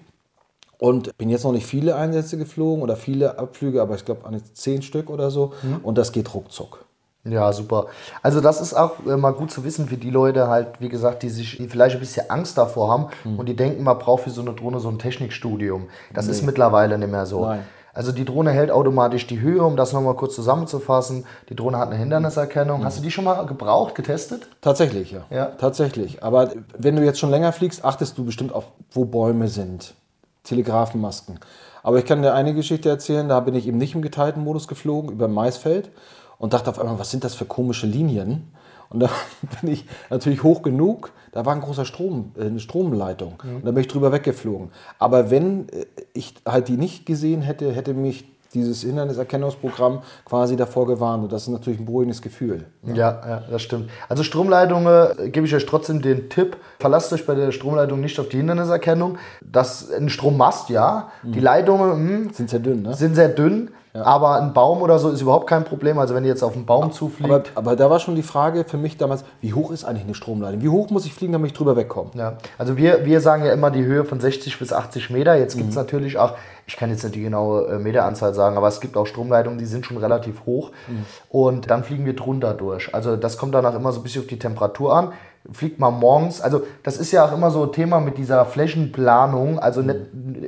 Und 0.79 1.17
bin 1.17 1.29
jetzt 1.29 1.43
noch 1.43 1.53
nicht 1.53 1.65
viele 1.65 1.95
Einsätze 1.95 2.37
geflogen 2.37 2.83
oder 2.83 2.95
viele 2.95 3.39
Abflüge, 3.39 3.81
aber 3.81 3.95
ich 3.95 4.05
glaube 4.05 4.21
zehn 4.53 4.83
Stück 4.83 5.09
oder 5.09 5.31
so. 5.31 5.53
Mhm. 5.63 5.79
Und 5.81 5.97
das 5.97 6.11
geht 6.11 6.31
ruckzuck. 6.35 6.85
Ja, 7.29 7.51
super. 7.53 7.87
Also 8.21 8.41
das 8.41 8.61
ist 8.61 8.73
auch 8.73 9.05
äh, 9.05 9.17
mal 9.17 9.31
gut 9.33 9.51
zu 9.51 9.63
wissen 9.63 9.87
für 9.87 9.97
die 9.97 10.09
Leute 10.09 10.47
halt, 10.47 10.79
wie 10.79 10.89
gesagt, 10.89 11.23
die 11.23 11.29
sich 11.29 11.61
vielleicht 11.69 11.95
ein 11.95 11.99
bisschen 11.99 12.29
Angst 12.29 12.57
davor 12.57 12.89
haben 12.89 13.07
mhm. 13.23 13.39
und 13.39 13.47
die 13.47 13.55
denken, 13.55 13.83
man 13.83 13.97
braucht 13.97 14.23
für 14.23 14.29
so 14.29 14.41
eine 14.41 14.53
Drohne 14.53 14.79
so 14.79 14.89
ein 14.89 14.99
Technikstudium. 14.99 15.87
Das 16.13 16.25
nee. 16.25 16.31
ist 16.31 16.43
mittlerweile 16.43 16.97
nicht 16.97 17.11
mehr 17.11 17.25
so. 17.25 17.45
Nein. 17.45 17.63
Also 17.97 18.11
die 18.11 18.25
Drohne 18.25 18.51
hält 18.51 18.69
automatisch 18.69 19.25
die 19.25 19.39
Höhe, 19.39 19.63
um 19.63 19.75
das 19.75 19.91
nochmal 19.91 20.13
kurz 20.13 20.35
zusammenzufassen. 20.35 21.25
Die 21.49 21.55
Drohne 21.55 21.79
hat 21.79 21.89
eine 21.89 21.97
Hinderniserkennung. 21.97 22.81
Mhm. 22.81 22.85
Hast 22.85 22.99
du 22.99 23.01
die 23.01 23.09
schon 23.09 23.23
mal 23.23 23.43
gebraucht, 23.47 23.95
getestet? 23.95 24.49
Tatsächlich, 24.61 25.11
ja. 25.11 25.25
ja. 25.31 25.45
Tatsächlich. 25.45 26.21
Aber 26.21 26.51
wenn 26.77 26.95
du 26.95 27.03
jetzt 27.03 27.17
schon 27.17 27.31
länger 27.31 27.51
fliegst, 27.53 27.83
achtest 27.83 28.15
du 28.19 28.23
bestimmt 28.23 28.53
auf, 28.53 28.65
wo 28.91 29.05
Bäume 29.05 29.47
sind. 29.47 29.95
Telegrafenmasken. 30.43 31.39
Aber 31.81 31.97
ich 31.97 32.05
kann 32.05 32.21
dir 32.21 32.35
eine 32.35 32.53
Geschichte 32.53 32.87
erzählen, 32.87 33.27
da 33.29 33.39
bin 33.39 33.55
ich 33.55 33.67
eben 33.67 33.79
nicht 33.79 33.95
im 33.95 34.03
geteilten 34.03 34.43
Modus 34.43 34.67
geflogen, 34.67 35.11
über 35.11 35.27
Maisfeld 35.27 35.89
und 36.39 36.53
dachte 36.53 36.69
auf 36.69 36.79
einmal, 36.79 36.99
was 36.99 37.11
sind 37.11 37.23
das 37.23 37.35
für 37.35 37.45
komische 37.45 37.87
Linien? 37.87 38.51
Und 38.89 39.01
da 39.01 39.09
bin 39.61 39.71
ich 39.71 39.85
natürlich 40.09 40.43
hoch 40.43 40.61
genug, 40.61 41.11
da 41.31 41.45
war 41.45 41.53
ein 41.53 41.61
großer 41.61 41.85
Strom, 41.85 42.31
äh, 42.37 42.45
eine 42.45 42.59
Stromleitung. 42.59 43.35
Mhm. 43.43 43.55
Und 43.57 43.65
da 43.65 43.71
bin 43.71 43.81
ich 43.81 43.87
drüber 43.87 44.11
weggeflogen. 44.11 44.71
Aber 44.99 45.29
wenn 45.29 45.69
äh, 45.69 45.85
ich 46.13 46.35
halt 46.47 46.67
die 46.67 46.77
nicht 46.77 47.05
gesehen 47.05 47.41
hätte, 47.41 47.71
hätte 47.71 47.93
mich 47.93 48.25
dieses 48.53 48.81
Hinderniserkennungsprogramm 48.81 50.01
quasi 50.25 50.55
davor 50.55 50.87
gewarnt. 50.87 51.23
Und 51.23 51.31
das 51.31 51.43
ist 51.43 51.49
natürlich 51.49 51.79
ein 51.79 51.85
beruhigendes 51.85 52.21
Gefühl. 52.21 52.65
Ja, 52.83 52.93
ja, 52.95 53.43
das 53.51 53.61
stimmt. 53.61 53.89
Also 54.07 54.23
Stromleitungen 54.23 55.17
äh, 55.17 55.29
gebe 55.29 55.45
ich 55.45 55.53
euch 55.53 55.65
trotzdem 55.65 56.01
den 56.01 56.29
Tipp, 56.29 56.57
verlasst 56.79 57.11
euch 57.13 57.25
bei 57.25 57.35
der 57.35 57.51
Stromleitung 57.51 57.99
nicht 57.99 58.19
auf 58.19 58.29
die 58.29 58.37
Hinderniserkennung. 58.37 59.17
Das, 59.41 59.91
ein 59.91 60.09
Strommast, 60.09 60.69
ja. 60.69 61.11
Mhm. 61.23 61.31
Die 61.33 61.39
Leitungen 61.39 61.89
mh, 61.89 61.95
hm, 61.95 62.29
sind 62.33 62.49
sehr 62.49 62.59
dünn, 62.59 62.83
ne? 62.83 62.93
Sind 62.95 63.15
sehr 63.15 63.29
dünn. 63.29 63.71
Ja. 63.97 64.03
Aber 64.03 64.35
ein 64.35 64.53
Baum 64.53 64.83
oder 64.83 64.99
so 64.99 65.09
ist 65.09 65.21
überhaupt 65.21 65.47
kein 65.47 65.63
Problem. 65.63 65.97
Also 65.97 66.13
wenn 66.13 66.23
ihr 66.23 66.29
jetzt 66.29 66.43
auf 66.43 66.53
einen 66.53 66.67
Baum 66.67 66.91
zufliegt. 66.91 67.51
Aber, 67.55 67.69
aber, 67.69 67.75
da 67.75 67.89
war 67.89 67.99
schon 67.99 68.15
die 68.15 68.21
Frage 68.21 68.63
für 68.63 68.77
mich 68.77 68.97
damals, 68.97 69.25
wie 69.41 69.53
hoch 69.53 69.71
ist 69.71 69.85
eigentlich 69.85 70.03
eine 70.03 70.13
Stromleitung? 70.13 70.61
Wie 70.61 70.69
hoch 70.69 70.91
muss 70.91 71.05
ich 71.07 71.13
fliegen, 71.15 71.33
damit 71.33 71.51
ich 71.51 71.57
drüber 71.57 71.75
wegkomme? 71.75 72.11
Ja, 72.13 72.33
also 72.59 72.77
wir, 72.77 73.05
wir 73.05 73.21
sagen 73.21 73.43
ja 73.43 73.53
immer 73.53 73.71
die 73.71 73.83
Höhe 73.83 74.05
von 74.05 74.19
60 74.19 74.59
bis 74.59 74.71
80 74.71 75.09
Meter. 75.09 75.35
Jetzt 75.35 75.57
gibt 75.57 75.69
es 75.69 75.75
mhm. 75.75 75.81
natürlich 75.81 76.19
auch, 76.19 76.33
ich 76.67 76.77
kann 76.77 76.91
jetzt 76.91 77.03
nicht 77.03 77.15
die 77.15 77.23
genaue 77.23 77.65
äh, 77.67 77.79
Meteranzahl 77.79 78.35
sagen, 78.35 78.55
aber 78.55 78.67
es 78.67 78.81
gibt 78.81 78.97
auch 78.97 79.07
Stromleitungen, 79.07 79.57
die 79.57 79.65
sind 79.65 79.85
schon 79.85 79.97
relativ 79.97 80.45
hoch. 80.45 80.71
Mhm. 80.87 81.05
Und 81.29 81.71
dann 81.71 81.83
fliegen 81.83 82.05
wir 82.05 82.15
drunter 82.15 82.53
durch. 82.53 82.93
Also 82.93 83.15
das 83.15 83.39
kommt 83.39 83.55
danach 83.55 83.73
immer 83.73 83.91
so 83.91 84.01
ein 84.01 84.03
bisschen 84.03 84.21
auf 84.21 84.27
die 84.27 84.39
Temperatur 84.39 84.95
an 84.95 85.13
fliegt 85.51 85.79
man 85.79 85.97
morgens. 85.97 86.41
Also 86.41 86.63
das 86.83 86.97
ist 86.97 87.13
ja 87.13 87.25
auch 87.25 87.31
immer 87.31 87.51
so 87.51 87.63
ein 87.63 87.71
Thema 87.71 88.01
mit 88.01 88.17
dieser 88.17 88.45
Flächenplanung, 88.45 89.59
also 89.59 89.81
nicht 89.81 89.99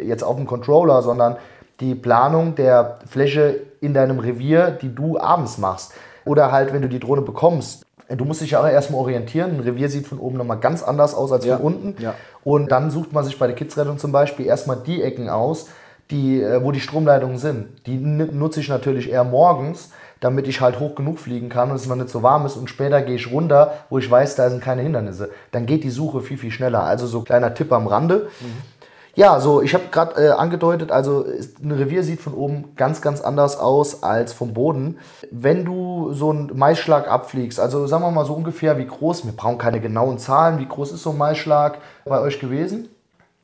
jetzt 0.03 0.23
auf 0.23 0.35
dem 0.35 0.45
Controller, 0.45 1.01
sondern 1.01 1.37
die 1.79 1.95
Planung 1.95 2.55
der 2.55 3.00
Fläche 3.07 3.62
in 3.81 3.93
deinem 3.93 4.19
Revier, 4.19 4.71
die 4.71 4.93
du 4.93 5.19
abends 5.19 5.57
machst. 5.57 5.93
Oder 6.25 6.51
halt, 6.51 6.74
wenn 6.74 6.81
du 6.81 6.89
die 6.89 7.00
Drohne 7.00 7.21
bekommst. 7.21 7.86
Du 8.09 8.25
musst 8.25 8.41
dich 8.41 8.51
ja 8.51 8.62
auch 8.62 8.67
erstmal 8.67 9.01
orientieren. 9.01 9.51
Ein 9.51 9.59
Revier 9.59 9.89
sieht 9.89 10.07
von 10.07 10.19
oben 10.19 10.38
nochmal 10.38 10.57
ganz 10.57 10.83
anders 10.83 11.13
aus 11.13 11.31
als 11.31 11.45
ja. 11.45 11.57
von 11.57 11.65
unten. 11.65 12.01
Ja. 12.01 12.15
Und 12.43 12.71
dann 12.71 12.91
sucht 12.91 13.13
man 13.13 13.24
sich 13.24 13.38
bei 13.38 13.48
der 13.48 13.55
Kidsrettung 13.55 13.98
zum 13.98 14.12
Beispiel 14.12 14.45
erstmal 14.45 14.77
die 14.77 15.01
Ecken 15.01 15.29
aus, 15.29 15.67
die, 16.12 16.41
äh, 16.41 16.63
wo 16.63 16.71
die 16.71 16.79
Stromleitungen 16.79 17.38
sind. 17.38 17.67
Die 17.86 17.98
nutze 17.98 18.59
ich 18.62 18.69
natürlich 18.69 19.12
eher 19.12 19.24
morgens, 19.24 19.91
damit 20.19 20.48
ich 20.48 20.59
halt 20.59 20.79
hoch 20.79 20.95
genug 20.95 21.19
fliegen 21.19 21.50
kann 21.50 21.69
und 21.69 21.75
es 21.75 21.86
noch 21.86 21.95
nicht 21.95 22.09
so 22.09 22.24
warm 22.24 22.45
ist. 22.45 22.57
Und 22.57 22.69
später 22.69 23.01
gehe 23.01 23.15
ich 23.15 23.31
runter, 23.31 23.74
wo 23.89 24.00
ich 24.00 24.09
weiß, 24.09 24.36
da 24.36 24.50
sind 24.50 24.62
keine 24.62 24.81
Hindernisse. 24.81 25.29
Dann 25.51 25.65
geht 25.65 25.83
die 25.83 25.91
Suche 25.91 26.21
viel, 26.21 26.38
viel 26.38 26.51
schneller. 26.51 26.83
Also 26.83 27.07
so 27.07 27.21
kleiner 27.21 27.53
Tipp 27.53 27.71
am 27.71 27.88
Rande. 27.88 28.27
Mhm. 28.41 28.78
Ja, 29.15 29.39
so, 29.39 29.61
ich 29.61 29.73
habe 29.73 29.85
gerade 29.91 30.23
äh, 30.23 30.29
angedeutet, 30.29 30.91
also 30.91 31.25
ein 31.61 31.71
Revier 31.71 32.03
sieht 32.03 32.21
von 32.21 32.33
oben 32.33 32.75
ganz, 32.75 33.01
ganz 33.01 33.21
anders 33.21 33.59
aus 33.59 34.03
als 34.03 34.33
vom 34.33 34.53
Boden. 34.53 34.97
Wenn 35.31 35.65
du 35.65 36.13
so 36.13 36.29
einen 36.29 36.57
Maisschlag 36.57 37.09
abfliegst, 37.09 37.59
also 37.59 37.87
sagen 37.87 38.03
wir 38.03 38.11
mal 38.11 38.25
so 38.25 38.33
ungefähr 38.33 38.77
wie 38.77 38.85
groß, 38.85 39.25
wir 39.25 39.33
brauchen 39.33 39.57
keine 39.57 39.79
genauen 39.79 40.19
Zahlen, 40.19 40.59
wie 40.59 40.67
groß 40.67 40.91
ist 40.91 41.03
so 41.03 41.11
ein 41.11 41.17
Maisschlag 41.17 41.79
bei 42.05 42.19
euch 42.19 42.39
gewesen? 42.39 42.89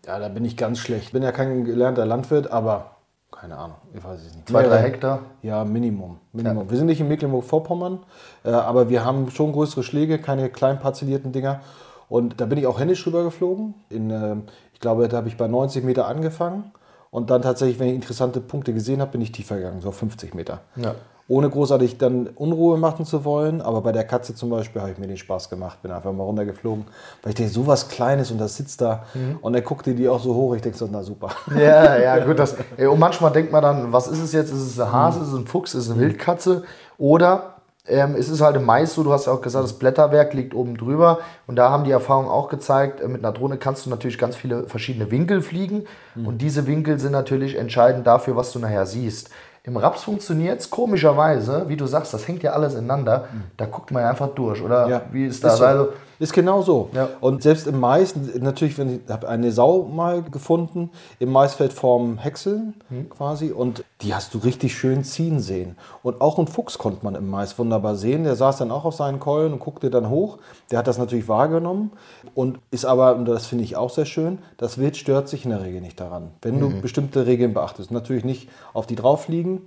Ja, 0.05 0.19
da 0.19 0.29
bin 0.29 0.45
ich 0.45 0.55
ganz 0.55 0.79
schlecht. 0.79 1.05
Ich 1.05 1.11
bin 1.11 1.23
ja 1.23 1.31
kein 1.31 1.65
gelernter 1.65 2.05
Landwirt, 2.05 2.51
aber 2.51 2.91
keine 3.31 3.57
Ahnung, 3.57 3.77
ich 3.93 4.03
weiß 4.03 4.21
es 4.21 4.35
nicht. 4.35 4.47
Zwei, 4.47 4.63
drei 4.63 4.81
Hektar? 4.81 5.19
Ja, 5.41 5.65
Minimum. 5.65 6.19
Minimum. 6.31 6.69
Wir 6.69 6.77
sind 6.77 6.87
nicht 6.87 7.01
in 7.01 7.07
Mecklenburg-Vorpommern, 7.07 7.99
äh, 8.43 8.49
aber 8.49 8.89
wir 8.89 9.03
haben 9.03 9.29
schon 9.31 9.51
größere 9.51 9.83
Schläge, 9.83 10.19
keine 10.19 10.49
klein 10.49 10.79
parzellierten 10.79 11.31
Dinger. 11.31 11.61
Und 12.07 12.39
da 12.39 12.45
bin 12.45 12.57
ich 12.57 12.67
auch 12.67 12.79
händisch 12.79 13.05
rüber 13.07 13.23
geflogen. 13.23 13.73
In, 13.89 14.09
ähm, 14.11 14.43
ich 14.75 14.81
glaube, 14.81 15.07
da 15.07 15.17
habe 15.17 15.29
ich 15.29 15.37
bei 15.37 15.47
90 15.47 15.85
Meter 15.85 16.05
angefangen. 16.05 16.71
Und 17.09 17.29
dann 17.29 17.41
tatsächlich, 17.41 17.79
wenn 17.79 17.87
ich 17.87 17.95
interessante 17.95 18.41
Punkte 18.41 18.73
gesehen 18.73 18.99
habe, 18.99 19.11
bin 19.11 19.21
ich 19.21 19.31
tiefer 19.31 19.55
gegangen, 19.55 19.79
so 19.79 19.87
auf 19.87 19.95
50 19.95 20.35
Meter. 20.35 20.59
Ja. 20.75 20.95
Ohne 21.29 21.49
großartig 21.49 21.97
dann 21.97 22.27
Unruhe 22.27 22.77
machen 22.77 23.05
zu 23.05 23.23
wollen. 23.23 23.61
Aber 23.61 23.79
bei 23.79 23.93
der 23.93 24.03
Katze 24.03 24.35
zum 24.35 24.49
Beispiel 24.49 24.81
habe 24.81 24.91
ich 24.91 24.97
mir 24.97 25.07
den 25.07 25.15
Spaß 25.15 25.49
gemacht. 25.49 25.81
Bin 25.81 25.91
einfach 25.91 26.11
mal 26.11 26.25
runtergeflogen. 26.25 26.85
Weil 27.23 27.29
ich 27.29 27.35
denke, 27.35 27.53
so 27.53 27.65
was 27.65 27.87
Kleines 27.87 28.31
und 28.31 28.37
das 28.37 28.57
sitzt 28.57 28.81
da. 28.81 29.05
Und 29.41 29.55
er 29.55 29.61
guckte 29.61 29.95
die 29.95 30.09
auch 30.09 30.19
so 30.19 30.35
hoch. 30.35 30.55
Ich 30.55 30.61
denke 30.61 30.77
so, 30.77 30.89
na 30.91 31.01
super. 31.03 31.29
Ja, 31.57 31.97
ja, 31.97 32.19
gut. 32.25 32.37
Das, 32.37 32.57
und 32.77 32.99
manchmal 32.99 33.31
denkt 33.31 33.53
man 33.53 33.63
dann, 33.63 33.93
was 33.93 34.07
ist 34.09 34.19
es 34.19 34.33
jetzt? 34.33 34.51
Ist 34.51 34.59
es 34.59 34.79
ein 34.79 34.91
Hase, 34.91 35.21
ist 35.21 35.29
es 35.29 35.35
ein 35.35 35.47
Fuchs, 35.47 35.73
ist 35.73 35.85
es 35.85 35.91
eine 35.91 36.01
Wildkatze? 36.01 36.63
Oder 36.97 37.54
ähm, 37.87 38.15
es 38.17 38.29
ist 38.29 38.41
halt 38.41 38.55
im 38.55 38.65
Mais 38.65 38.93
so, 38.93 39.03
du 39.03 39.13
hast 39.13 39.27
ja 39.27 39.33
auch 39.33 39.41
gesagt, 39.41 39.63
das 39.63 39.73
Blätterwerk 39.73 40.33
liegt 40.33 40.53
oben 40.53 40.77
drüber. 40.77 41.19
Und 41.47 41.55
da 41.55 41.69
haben 41.69 41.83
die 41.83 41.91
Erfahrungen 41.91 42.29
auch 42.29 42.49
gezeigt, 42.49 43.01
äh, 43.01 43.07
mit 43.07 43.23
einer 43.23 43.33
Drohne 43.33 43.57
kannst 43.57 43.85
du 43.85 43.89
natürlich 43.89 44.17
ganz 44.17 44.35
viele 44.35 44.67
verschiedene 44.67 45.11
Winkel 45.11 45.41
fliegen. 45.41 45.85
Und 46.15 46.39
diese 46.39 46.65
Winkel 46.67 46.99
sind 46.99 47.11
natürlich 47.11 47.57
entscheidend 47.57 48.07
dafür, 48.07 48.35
was 48.35 48.51
du 48.51 48.59
nachher 48.59 48.85
siehst. 48.85 49.29
Im 49.63 49.77
Raps 49.77 50.03
funktioniert 50.03 50.59
es 50.59 50.69
komischerweise, 50.69 51.65
wie 51.67 51.75
du 51.75 51.87
sagst, 51.87 52.13
das 52.13 52.27
hängt 52.27 52.43
ja 52.43 52.51
alles 52.51 52.75
ineinander. 52.75 53.27
Da 53.57 53.65
guckt 53.65 53.91
man 53.91 54.03
ja 54.03 54.09
einfach 54.11 54.29
durch, 54.29 54.61
oder? 54.61 54.87
Ja, 54.87 55.01
Wie 55.11 55.25
ist 55.25 55.43
das? 55.43 55.57
so. 55.57 55.65
Also, 55.65 55.89
Ist 56.19 56.33
genau 56.33 56.61
so. 56.61 56.89
Ja. 56.93 57.09
Und 57.21 57.43
selbst 57.43 57.67
im 57.67 57.79
Mais, 57.79 58.15
natürlich, 58.39 58.77
wenn 58.77 59.01
ich 59.05 59.11
habe 59.11 59.27
eine 59.27 59.51
Sau 59.51 59.83
mal 59.83 60.23
gefunden, 60.23 60.89
im 61.19 61.31
Maisfeld 61.31 61.73
vorm 61.73 62.17
Häckseln 62.17 62.73
Hm. 62.89 63.09
quasi, 63.09 63.51
und 63.51 63.83
die 64.01 64.13
hast 64.13 64.33
du 64.33 64.37
richtig 64.39 64.75
schön 64.77 65.03
ziehen 65.03 65.39
sehen. 65.39 65.75
Und 66.03 66.21
auch 66.21 66.37
einen 66.37 66.47
Fuchs 66.47 66.77
konnte 66.77 67.03
man 67.03 67.15
im 67.15 67.29
Mais 67.29 67.57
wunderbar 67.59 67.95
sehen. 67.95 68.23
Der 68.23 68.35
saß 68.35 68.57
dann 68.57 68.71
auch 68.71 68.85
auf 68.85 68.95
seinen 68.95 69.19
Keulen 69.19 69.53
und 69.53 69.59
guckte 69.59 69.89
dann 69.89 70.09
hoch. 70.09 70.37
Der 70.71 70.79
hat 70.79 70.87
das 70.87 70.97
natürlich 70.97 71.27
wahrgenommen 71.27 71.91
und 72.33 72.59
ist 72.71 72.85
aber, 72.85 73.15
und 73.15 73.25
das 73.25 73.45
finde 73.45 73.63
ich 73.63 73.75
auch 73.75 73.89
sehr 73.89 74.05
schön, 74.05 74.39
das 74.57 74.77
Wild 74.77 74.97
stört 74.97 75.27
sich 75.29 75.43
in 75.45 75.51
der 75.51 75.63
Regel 75.63 75.81
nicht 75.81 75.99
daran, 75.99 76.31
wenn 76.41 76.55
Mhm. 76.55 76.59
du 76.59 76.81
bestimmte 76.81 77.25
Regeln 77.25 77.53
beachtest. 77.53 77.91
Natürlich 77.91 78.23
nicht 78.25 78.49
auf 78.73 78.85
die 78.87 78.95
drauf 78.95 79.23
fliegen, 79.25 79.63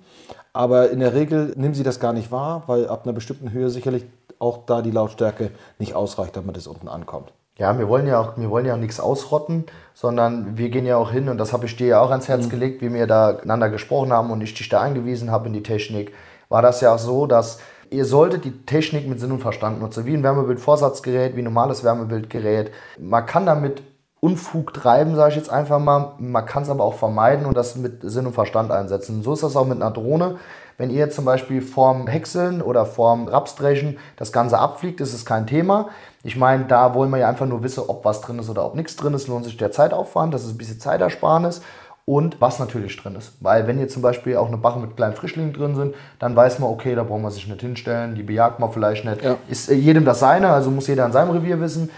aber 0.52 0.90
in 0.90 1.00
der 1.00 1.14
Regel 1.14 1.52
nehmen 1.56 1.74
sie 1.74 1.82
das 1.82 2.00
gar 2.00 2.12
nicht 2.12 2.32
wahr, 2.32 2.62
weil 2.66 2.88
ab 2.88 3.02
einer 3.04 3.12
bestimmten 3.12 3.52
Höhe 3.52 3.70
sicherlich 3.70 4.04
auch 4.38 4.66
da 4.66 4.82
die 4.82 4.90
Lautstärke 4.90 5.50
nicht 5.78 5.94
ausreicht, 5.94 6.36
damit 6.36 6.56
es 6.56 6.66
unten 6.66 6.88
ankommt. 6.88 7.32
Ja, 7.56 7.76
wir 7.76 7.88
wollen 7.88 8.06
ja 8.06 8.20
auch, 8.20 8.36
wir 8.36 8.50
wollen 8.50 8.66
ja 8.66 8.74
auch 8.74 8.78
nichts 8.78 9.00
ausrotten, 9.00 9.64
sondern 9.92 10.56
wir 10.56 10.68
gehen 10.70 10.86
ja 10.86 10.96
auch 10.96 11.10
hin 11.10 11.28
und 11.28 11.38
das 11.38 11.52
habe 11.52 11.66
ich 11.66 11.76
dir 11.76 11.88
ja 11.88 12.00
auch 12.00 12.10
ans 12.10 12.28
Herz 12.28 12.48
gelegt, 12.48 12.82
wie 12.82 12.94
wir 12.94 13.08
da 13.08 13.32
miteinander 13.32 13.68
gesprochen 13.68 14.12
haben 14.12 14.30
und 14.30 14.40
ich 14.40 14.54
dich 14.54 14.68
da 14.68 14.80
eingewiesen 14.80 15.32
habe 15.32 15.48
in 15.48 15.54
die 15.54 15.64
Technik, 15.64 16.12
war 16.48 16.62
das 16.62 16.80
ja 16.80 16.94
auch 16.94 16.98
so, 16.98 17.26
dass 17.26 17.58
ihr 17.90 18.04
solltet 18.04 18.44
die 18.44 18.64
Technik 18.64 19.08
mit 19.08 19.18
Sinn 19.18 19.32
und 19.32 19.40
Verstand 19.40 19.80
nutzen, 19.80 20.06
wie 20.06 20.14
ein 20.14 20.22
Wärmebildvorsatzgerät, 20.22 21.34
wie 21.34 21.40
ein 21.40 21.44
normales 21.44 21.82
Wärmebildgerät. 21.82 22.70
Man 22.98 23.26
kann 23.26 23.46
damit 23.46 23.82
Unfug 24.20 24.74
treiben, 24.74 25.14
sage 25.14 25.30
ich 25.30 25.36
jetzt 25.36 25.50
einfach 25.50 25.78
mal. 25.78 26.12
Man 26.18 26.44
kann 26.44 26.64
es 26.64 26.70
aber 26.70 26.84
auch 26.84 26.94
vermeiden 26.94 27.46
und 27.46 27.56
das 27.56 27.76
mit 27.76 28.00
Sinn 28.02 28.26
und 28.26 28.32
Verstand 28.32 28.70
einsetzen. 28.72 29.22
So 29.22 29.32
ist 29.32 29.42
das 29.42 29.54
auch 29.54 29.66
mit 29.66 29.80
einer 29.80 29.92
Drohne. 29.92 30.38
Wenn 30.76 30.90
ihr 30.90 30.98
jetzt 30.98 31.16
zum 31.16 31.24
Beispiel 31.24 31.60
vorm 31.60 32.06
Häckseln 32.06 32.62
oder 32.62 32.86
vorm 32.86 33.26
Rapsdreschen 33.26 33.98
das 34.16 34.32
Ganze 34.32 34.58
abfliegt, 34.58 35.00
ist 35.00 35.12
es 35.12 35.24
kein 35.24 35.46
Thema. 35.46 35.88
Ich 36.22 36.36
meine, 36.36 36.64
da 36.66 36.94
wollen 36.94 37.10
wir 37.10 37.18
ja 37.18 37.28
einfach 37.28 37.46
nur 37.46 37.62
wissen, 37.64 37.82
ob 37.86 38.04
was 38.04 38.20
drin 38.20 38.38
ist 38.38 38.48
oder 38.48 38.64
ob 38.64 38.74
nichts 38.76 38.94
drin 38.94 39.14
ist. 39.14 39.26
Lohnt 39.26 39.44
sich 39.44 39.56
der 39.56 39.72
Zeitaufwand, 39.72 40.32
das 40.32 40.44
ist 40.44 40.52
ein 40.52 40.58
bisschen 40.58 40.80
Zeitersparnis. 40.80 41.62
Und 42.04 42.40
was 42.40 42.58
natürlich 42.58 42.96
drin 42.96 43.16
ist. 43.16 43.32
Weil 43.40 43.66
wenn 43.66 43.78
jetzt 43.78 43.92
zum 43.92 44.00
Beispiel 44.00 44.36
auch 44.36 44.46
eine 44.46 44.56
Bache 44.56 44.78
mit 44.78 44.96
kleinen 44.96 45.14
Frischlingen 45.14 45.52
drin 45.52 45.74
sind, 45.74 45.94
dann 46.18 46.34
weiß 46.34 46.58
man, 46.58 46.70
okay, 46.70 46.94
da 46.94 47.02
braucht 47.02 47.20
man 47.20 47.30
sich 47.30 47.46
nicht 47.46 47.60
hinstellen, 47.60 48.14
die 48.14 48.22
bejagt 48.22 48.60
man 48.60 48.72
vielleicht 48.72 49.04
nicht. 49.04 49.22
Ja. 49.22 49.36
Ist 49.46 49.68
äh, 49.68 49.74
jedem 49.74 50.06
das 50.06 50.20
seine, 50.20 50.48
also 50.48 50.70
muss 50.70 50.86
jeder 50.86 51.04
in 51.04 51.12
seinem 51.12 51.32
Revier 51.32 51.60
wissen. 51.60 51.90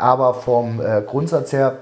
Aber 0.00 0.34
vom 0.34 0.80
äh, 0.80 1.02
Grundsatz 1.02 1.52
her 1.52 1.78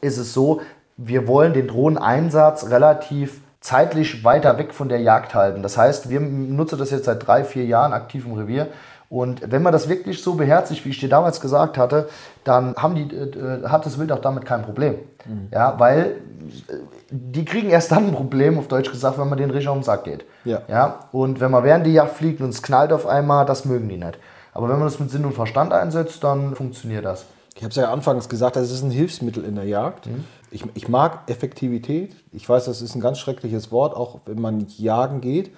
ist 0.00 0.16
es 0.16 0.32
so, 0.32 0.60
wir 0.96 1.26
wollen 1.26 1.52
den 1.52 1.68
Drohneneinsatz 1.68 2.70
relativ 2.70 3.40
zeitlich 3.60 4.24
weiter 4.24 4.58
weg 4.58 4.72
von 4.72 4.88
der 4.88 5.00
Jagd 5.00 5.34
halten. 5.34 5.62
Das 5.62 5.76
heißt, 5.76 6.08
wir 6.10 6.20
nutzen 6.20 6.78
das 6.78 6.90
jetzt 6.90 7.04
seit 7.04 7.26
drei, 7.26 7.44
vier 7.44 7.64
Jahren 7.64 7.92
aktiv 7.92 8.24
im 8.26 8.34
Revier. 8.34 8.68
Und 9.10 9.50
wenn 9.50 9.62
man 9.62 9.72
das 9.72 9.88
wirklich 9.88 10.22
so 10.22 10.34
beherzigt, 10.34 10.84
wie 10.84 10.90
ich 10.90 11.00
dir 11.00 11.08
damals 11.08 11.40
gesagt 11.40 11.78
hatte, 11.78 12.08
dann 12.44 12.76
haben 12.76 12.94
die, 12.94 13.14
äh, 13.14 13.66
hat 13.66 13.86
das 13.86 13.98
Wild 13.98 14.12
auch 14.12 14.20
damit 14.20 14.44
kein 14.44 14.62
Problem. 14.62 14.96
Ja, 15.50 15.78
weil 15.78 16.16
äh, 16.68 16.74
die 17.10 17.44
kriegen 17.44 17.70
erst 17.70 17.90
dann 17.90 18.08
ein 18.08 18.12
Problem, 18.12 18.58
auf 18.58 18.68
Deutsch 18.68 18.90
gesagt, 18.90 19.18
wenn 19.18 19.28
man 19.28 19.38
den 19.38 19.50
richtig 19.50 19.68
auf 19.68 19.78
den 19.78 19.82
Sack 19.82 20.04
geht. 20.04 20.24
Ja. 20.44 20.60
Ja, 20.68 21.00
und 21.10 21.40
wenn 21.40 21.50
man 21.50 21.64
während 21.64 21.86
die 21.86 21.94
Jagd 21.94 22.16
fliegt 22.16 22.40
und 22.40 22.50
es 22.50 22.62
knallt 22.62 22.92
auf 22.92 23.06
einmal, 23.06 23.46
das 23.46 23.64
mögen 23.64 23.88
die 23.88 23.96
nicht. 23.96 24.18
Aber 24.52 24.68
wenn 24.68 24.76
man 24.76 24.86
das 24.86 25.00
mit 25.00 25.10
Sinn 25.10 25.24
und 25.24 25.34
Verstand 25.34 25.72
einsetzt, 25.72 26.22
dann 26.22 26.54
funktioniert 26.54 27.04
das. 27.04 27.24
Ich 27.58 27.64
habe 27.64 27.70
es 27.70 27.76
ja 27.76 27.90
anfangs 27.90 28.28
gesagt, 28.28 28.54
das 28.54 28.70
ist 28.70 28.84
ein 28.84 28.92
Hilfsmittel 28.92 29.44
in 29.44 29.56
der 29.56 29.64
Jagd. 29.64 30.08
Ich, 30.52 30.62
ich 30.74 30.88
mag 30.88 31.28
Effektivität. 31.28 32.14
Ich 32.30 32.48
weiß, 32.48 32.66
das 32.66 32.82
ist 32.82 32.94
ein 32.94 33.00
ganz 33.00 33.18
schreckliches 33.18 33.72
Wort, 33.72 33.96
auch 33.96 34.20
wenn 34.26 34.40
man 34.40 34.68
jagen 34.76 35.20
geht. 35.20 35.50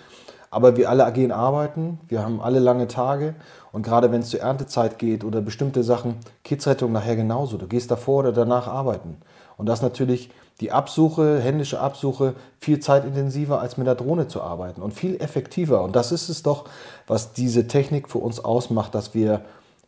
Aber 0.51 0.79
wir 0.79 0.89
alle 0.89 1.13
gehen 1.13 1.31
arbeiten, 1.31 2.01
wir 2.09 2.25
haben 2.25 2.41
alle 2.41 2.59
lange 2.59 2.89
Tage. 2.89 3.35
Und 3.71 3.83
gerade 3.83 4.11
wenn 4.13 4.23
es 4.23 4.31
zur 4.31 4.41
Erntezeit 4.41 4.99
geht 4.99 5.25
oder 5.25 5.43
bestimmte 5.43 5.83
Sachen, 5.83 6.17
Kidsrettung 6.43 6.91
nachher 6.91 7.17
genauso. 7.17 7.59
Du 7.59 7.67
gehst 7.67 7.91
davor 7.91 8.21
oder 8.21 8.33
danach 8.33 8.67
arbeiten. 8.67 9.19
Und 9.59 9.67
das 9.67 9.81
ist 9.81 9.83
natürlich 9.83 10.31
die 10.61 10.73
Absuche, 10.73 11.39
händische 11.39 11.81
Absuche, 11.81 12.33
viel 12.61 12.81
zeitintensiver 12.81 13.61
als 13.61 13.77
mit 13.77 13.87
der 13.87 13.95
Drohne 13.95 14.27
zu 14.27 14.41
arbeiten 14.41 14.81
und 14.81 14.95
viel 14.95 15.21
effektiver. 15.21 15.85
Und 15.85 15.95
das 15.95 16.13
ist 16.13 16.31
es 16.31 16.43
doch, 16.43 16.65
was 17.07 17.35
diese 17.35 17.67
Technik 17.67 18.09
für 18.09 18.19
uns 18.19 18.43
ausmacht, 18.43 18.95
dass 18.95 19.13
wir, 19.13 19.43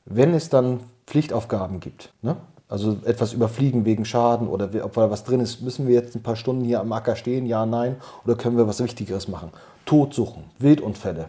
wenn 0.05 0.35
es 0.35 0.51
dann 0.51 0.81
Pflichtaufgaben 1.13 1.79
gibt, 1.79 2.11
ne? 2.23 2.37
also 2.71 2.97
etwas 3.05 3.35
überfliegen 3.35 3.85
wegen 3.85 4.07
Schaden 4.07 4.49
oder 4.49 4.71
ob 4.83 4.95
da 4.95 5.11
was 5.11 5.25
drin 5.25 5.41
ist, 5.41 5.61
müssen 5.61 5.87
wir 5.87 5.95
jetzt 5.95 6.17
ein 6.17 6.23
paar 6.23 6.37
Stunden 6.37 6.65
hier 6.65 6.81
am 6.81 6.91
Acker 6.91 7.17
stehen, 7.17 7.45
ja, 7.45 7.67
nein, 7.67 7.97
oder 8.25 8.35
können 8.35 8.57
wir 8.57 8.67
was 8.67 8.83
Wichtigeres 8.83 9.29
machen? 9.29 9.51
Tod 9.85 10.15
suchen, 10.15 10.45
Wildunfälle. 10.59 11.27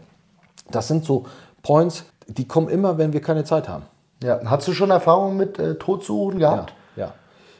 Das 0.71 0.87
sind 0.87 1.03
so 1.03 1.25
Points, 1.63 2.05
die 2.27 2.47
kommen 2.47 2.69
immer, 2.69 2.97
wenn 2.97 3.11
wir 3.11 3.21
keine 3.21 3.43
Zeit 3.43 3.67
haben. 3.67 3.83
Ja, 4.23 4.39
hast 4.45 4.69
du 4.69 4.73
schon 4.73 4.89
Erfahrung 4.89 5.35
mit 5.35 5.59
äh, 5.59 5.75
Todsuchen 5.75 6.39
gehabt? 6.39 6.73
Ja. 6.95 7.13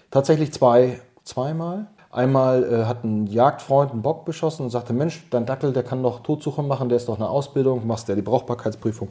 Tatsächlich 0.10 0.54
zwei, 0.54 1.02
zweimal. 1.26 1.88
Einmal 2.10 2.64
äh, 2.64 2.86
hat 2.86 3.04
ein 3.04 3.28
Jagdfreund 3.28 3.92
einen 3.92 4.02
Bock 4.02 4.24
beschossen 4.24 4.64
und 4.64 4.70
sagte, 4.70 4.94
Mensch, 4.94 5.26
dein 5.30 5.46
Dackel, 5.46 5.74
der 5.74 5.84
kann 5.84 6.02
doch 6.04 6.22
Totsuche 6.22 6.64
machen, 6.64 6.88
der 6.88 6.96
ist 6.96 7.10
doch 7.10 7.18
eine 7.18 7.28
Ausbildung, 7.28 7.86
machst 7.86 8.08
ja 8.08 8.16
die 8.16 8.22
Brauchbarkeitsprüfung. 8.22 9.10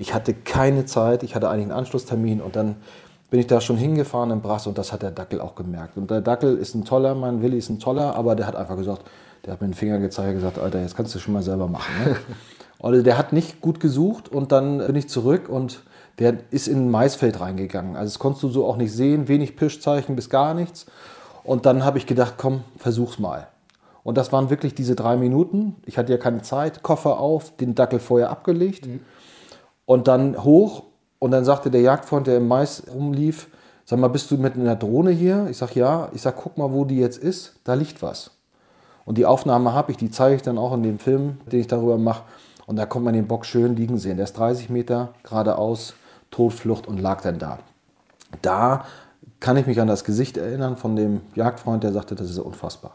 Ich 0.00 0.14
hatte 0.14 0.32
keine 0.32 0.86
Zeit, 0.86 1.22
ich 1.22 1.34
hatte 1.34 1.50
eigentlich 1.50 1.64
einen 1.64 1.78
Anschlusstermin 1.78 2.40
und 2.40 2.56
dann 2.56 2.76
bin 3.28 3.38
ich 3.38 3.46
da 3.46 3.60
schon 3.60 3.76
hingefahren 3.76 4.30
im 4.30 4.40
Brass 4.40 4.66
und 4.66 4.78
das 4.78 4.94
hat 4.94 5.02
der 5.02 5.10
Dackel 5.10 5.42
auch 5.42 5.54
gemerkt. 5.54 5.98
Und 5.98 6.10
der 6.10 6.22
Dackel 6.22 6.56
ist 6.56 6.74
ein 6.74 6.86
toller, 6.86 7.14
mein 7.14 7.42
Willi 7.42 7.58
ist 7.58 7.68
ein 7.68 7.78
toller, 7.78 8.16
aber 8.16 8.34
der 8.34 8.46
hat 8.46 8.56
einfach 8.56 8.78
gesagt, 8.78 9.02
der 9.44 9.52
hat 9.52 9.60
mir 9.60 9.68
den 9.68 9.74
Finger 9.74 9.98
gezeigt 9.98 10.30
und 10.30 10.36
gesagt, 10.36 10.58
Alter, 10.58 10.80
jetzt 10.80 10.96
kannst 10.96 11.14
du 11.14 11.18
schon 11.18 11.34
mal 11.34 11.42
selber 11.42 11.68
machen. 11.68 11.92
Ne? 12.04 12.16
Also 12.82 13.02
der 13.02 13.18
hat 13.18 13.34
nicht 13.34 13.60
gut 13.60 13.78
gesucht 13.78 14.30
und 14.30 14.52
dann 14.52 14.78
bin 14.78 14.96
ich 14.96 15.06
zurück 15.06 15.50
und 15.50 15.82
der 16.18 16.38
ist 16.50 16.66
in 16.66 16.86
ein 16.86 16.90
Maisfeld 16.90 17.38
reingegangen. 17.38 17.94
Also 17.94 18.06
das 18.06 18.18
konntest 18.18 18.42
du 18.42 18.48
so 18.48 18.64
auch 18.64 18.78
nicht 18.78 18.94
sehen, 18.94 19.28
wenig 19.28 19.54
Pischzeichen 19.54 20.16
bis 20.16 20.30
gar 20.30 20.54
nichts. 20.54 20.86
Und 21.44 21.66
dann 21.66 21.84
habe 21.84 21.98
ich 21.98 22.06
gedacht, 22.06 22.36
komm, 22.38 22.62
versuch's 22.78 23.18
mal. 23.18 23.48
Und 24.02 24.16
das 24.16 24.32
waren 24.32 24.48
wirklich 24.48 24.74
diese 24.74 24.96
drei 24.96 25.18
Minuten. 25.18 25.76
Ich 25.84 25.98
hatte 25.98 26.10
ja 26.10 26.16
keine 26.16 26.40
Zeit, 26.40 26.82
Koffer 26.82 27.20
auf, 27.20 27.54
den 27.58 27.74
Dackel 27.74 27.98
vorher 27.98 28.30
abgelegt 28.30 28.86
und 29.90 30.06
dann 30.06 30.44
hoch. 30.44 30.84
Und 31.18 31.32
dann 31.32 31.44
sagte 31.44 31.68
der 31.68 31.80
Jagdfreund, 31.80 32.28
der 32.28 32.36
im 32.36 32.46
Mais 32.46 32.84
rumlief, 32.94 33.48
sag 33.84 33.98
mal, 33.98 34.06
bist 34.06 34.30
du 34.30 34.36
mit 34.36 34.54
einer 34.54 34.76
Drohne 34.76 35.10
hier? 35.10 35.48
Ich 35.50 35.56
sag, 35.56 35.74
ja. 35.74 36.10
Ich 36.14 36.22
sag, 36.22 36.36
guck 36.36 36.56
mal, 36.56 36.72
wo 36.72 36.84
die 36.84 36.96
jetzt 36.96 37.18
ist. 37.18 37.56
Da 37.64 37.74
liegt 37.74 38.00
was. 38.00 38.30
Und 39.04 39.18
die 39.18 39.26
Aufnahme 39.26 39.74
habe 39.74 39.90
ich, 39.90 39.98
die 39.98 40.12
zeige 40.12 40.36
ich 40.36 40.42
dann 40.42 40.58
auch 40.58 40.72
in 40.74 40.84
dem 40.84 41.00
Film, 41.00 41.38
den 41.50 41.58
ich 41.58 41.66
darüber 41.66 41.98
mache. 41.98 42.22
Und 42.66 42.76
da 42.76 42.86
kommt 42.86 43.04
man 43.04 43.14
den 43.14 43.26
Bock 43.26 43.44
schön 43.44 43.74
liegen 43.74 43.98
sehen. 43.98 44.16
Der 44.16 44.26
ist 44.26 44.38
30 44.38 44.70
Meter 44.70 45.08
geradeaus, 45.24 45.94
Todflucht 46.30 46.86
und 46.86 47.00
lag 47.00 47.20
dann 47.22 47.40
da. 47.40 47.58
Da 48.42 48.84
kann 49.40 49.56
ich 49.56 49.66
mich 49.66 49.80
an 49.80 49.88
das 49.88 50.04
Gesicht 50.04 50.36
erinnern 50.36 50.76
von 50.76 50.96
dem 50.96 51.22
Jagdfreund, 51.34 51.82
der 51.82 51.92
sagte, 51.92 52.14
das 52.14 52.28
ist 52.28 52.36
ja 52.36 52.42
unfassbar. 52.42 52.92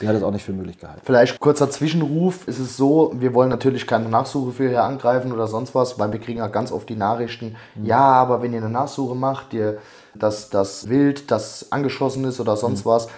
Der 0.00 0.08
hat 0.08 0.16
es 0.16 0.22
auch 0.22 0.30
nicht 0.30 0.44
für 0.44 0.52
möglich 0.52 0.78
gehalten. 0.78 1.02
Vielleicht 1.04 1.38
kurzer 1.38 1.70
Zwischenruf. 1.70 2.48
Es 2.48 2.58
ist 2.58 2.78
so, 2.78 3.12
wir 3.14 3.34
wollen 3.34 3.50
natürlich 3.50 3.86
keine 3.86 4.08
Nachsuche 4.08 4.52
für 4.52 4.68
hier 4.68 4.82
angreifen 4.82 5.32
oder 5.32 5.46
sonst 5.46 5.74
was, 5.74 5.98
weil 5.98 6.12
wir 6.12 6.18
kriegen 6.18 6.38
ja 6.38 6.48
ganz 6.48 6.72
oft 6.72 6.88
die 6.88 6.96
Nachrichten, 6.96 7.56
ja, 7.82 7.98
aber 7.98 8.40
wenn 8.42 8.54
ihr 8.54 8.60
eine 8.60 8.70
Nachsuche 8.70 9.14
macht, 9.14 9.52
ihr, 9.52 9.78
dass 10.14 10.48
das 10.48 10.88
Wild, 10.88 11.30
das 11.30 11.70
angeschossen 11.70 12.24
ist 12.24 12.40
oder 12.40 12.56
sonst 12.56 12.86
was, 12.86 13.08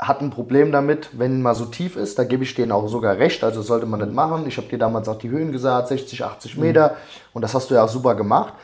hat 0.00 0.20
ein 0.20 0.30
Problem 0.30 0.72
damit, 0.72 1.10
wenn 1.12 1.42
man 1.42 1.54
so 1.54 1.66
tief 1.66 1.94
ist, 1.94 2.18
da 2.18 2.24
gebe 2.24 2.42
ich 2.42 2.54
denen 2.54 2.72
auch 2.72 2.88
sogar 2.88 3.18
recht, 3.18 3.44
also 3.44 3.62
sollte 3.62 3.86
man 3.86 4.00
nicht 4.00 4.14
machen. 4.14 4.46
Ich 4.48 4.56
habe 4.56 4.66
dir 4.66 4.78
damals 4.78 5.08
auch 5.08 5.18
die 5.18 5.28
Höhen 5.28 5.52
gesagt, 5.52 5.88
60, 5.88 6.24
80 6.24 6.56
Meter 6.56 6.96
und 7.34 7.42
das 7.42 7.54
hast 7.54 7.70
du 7.70 7.74
ja 7.74 7.84
auch 7.84 7.88
super 7.88 8.14
gemacht. 8.14 8.54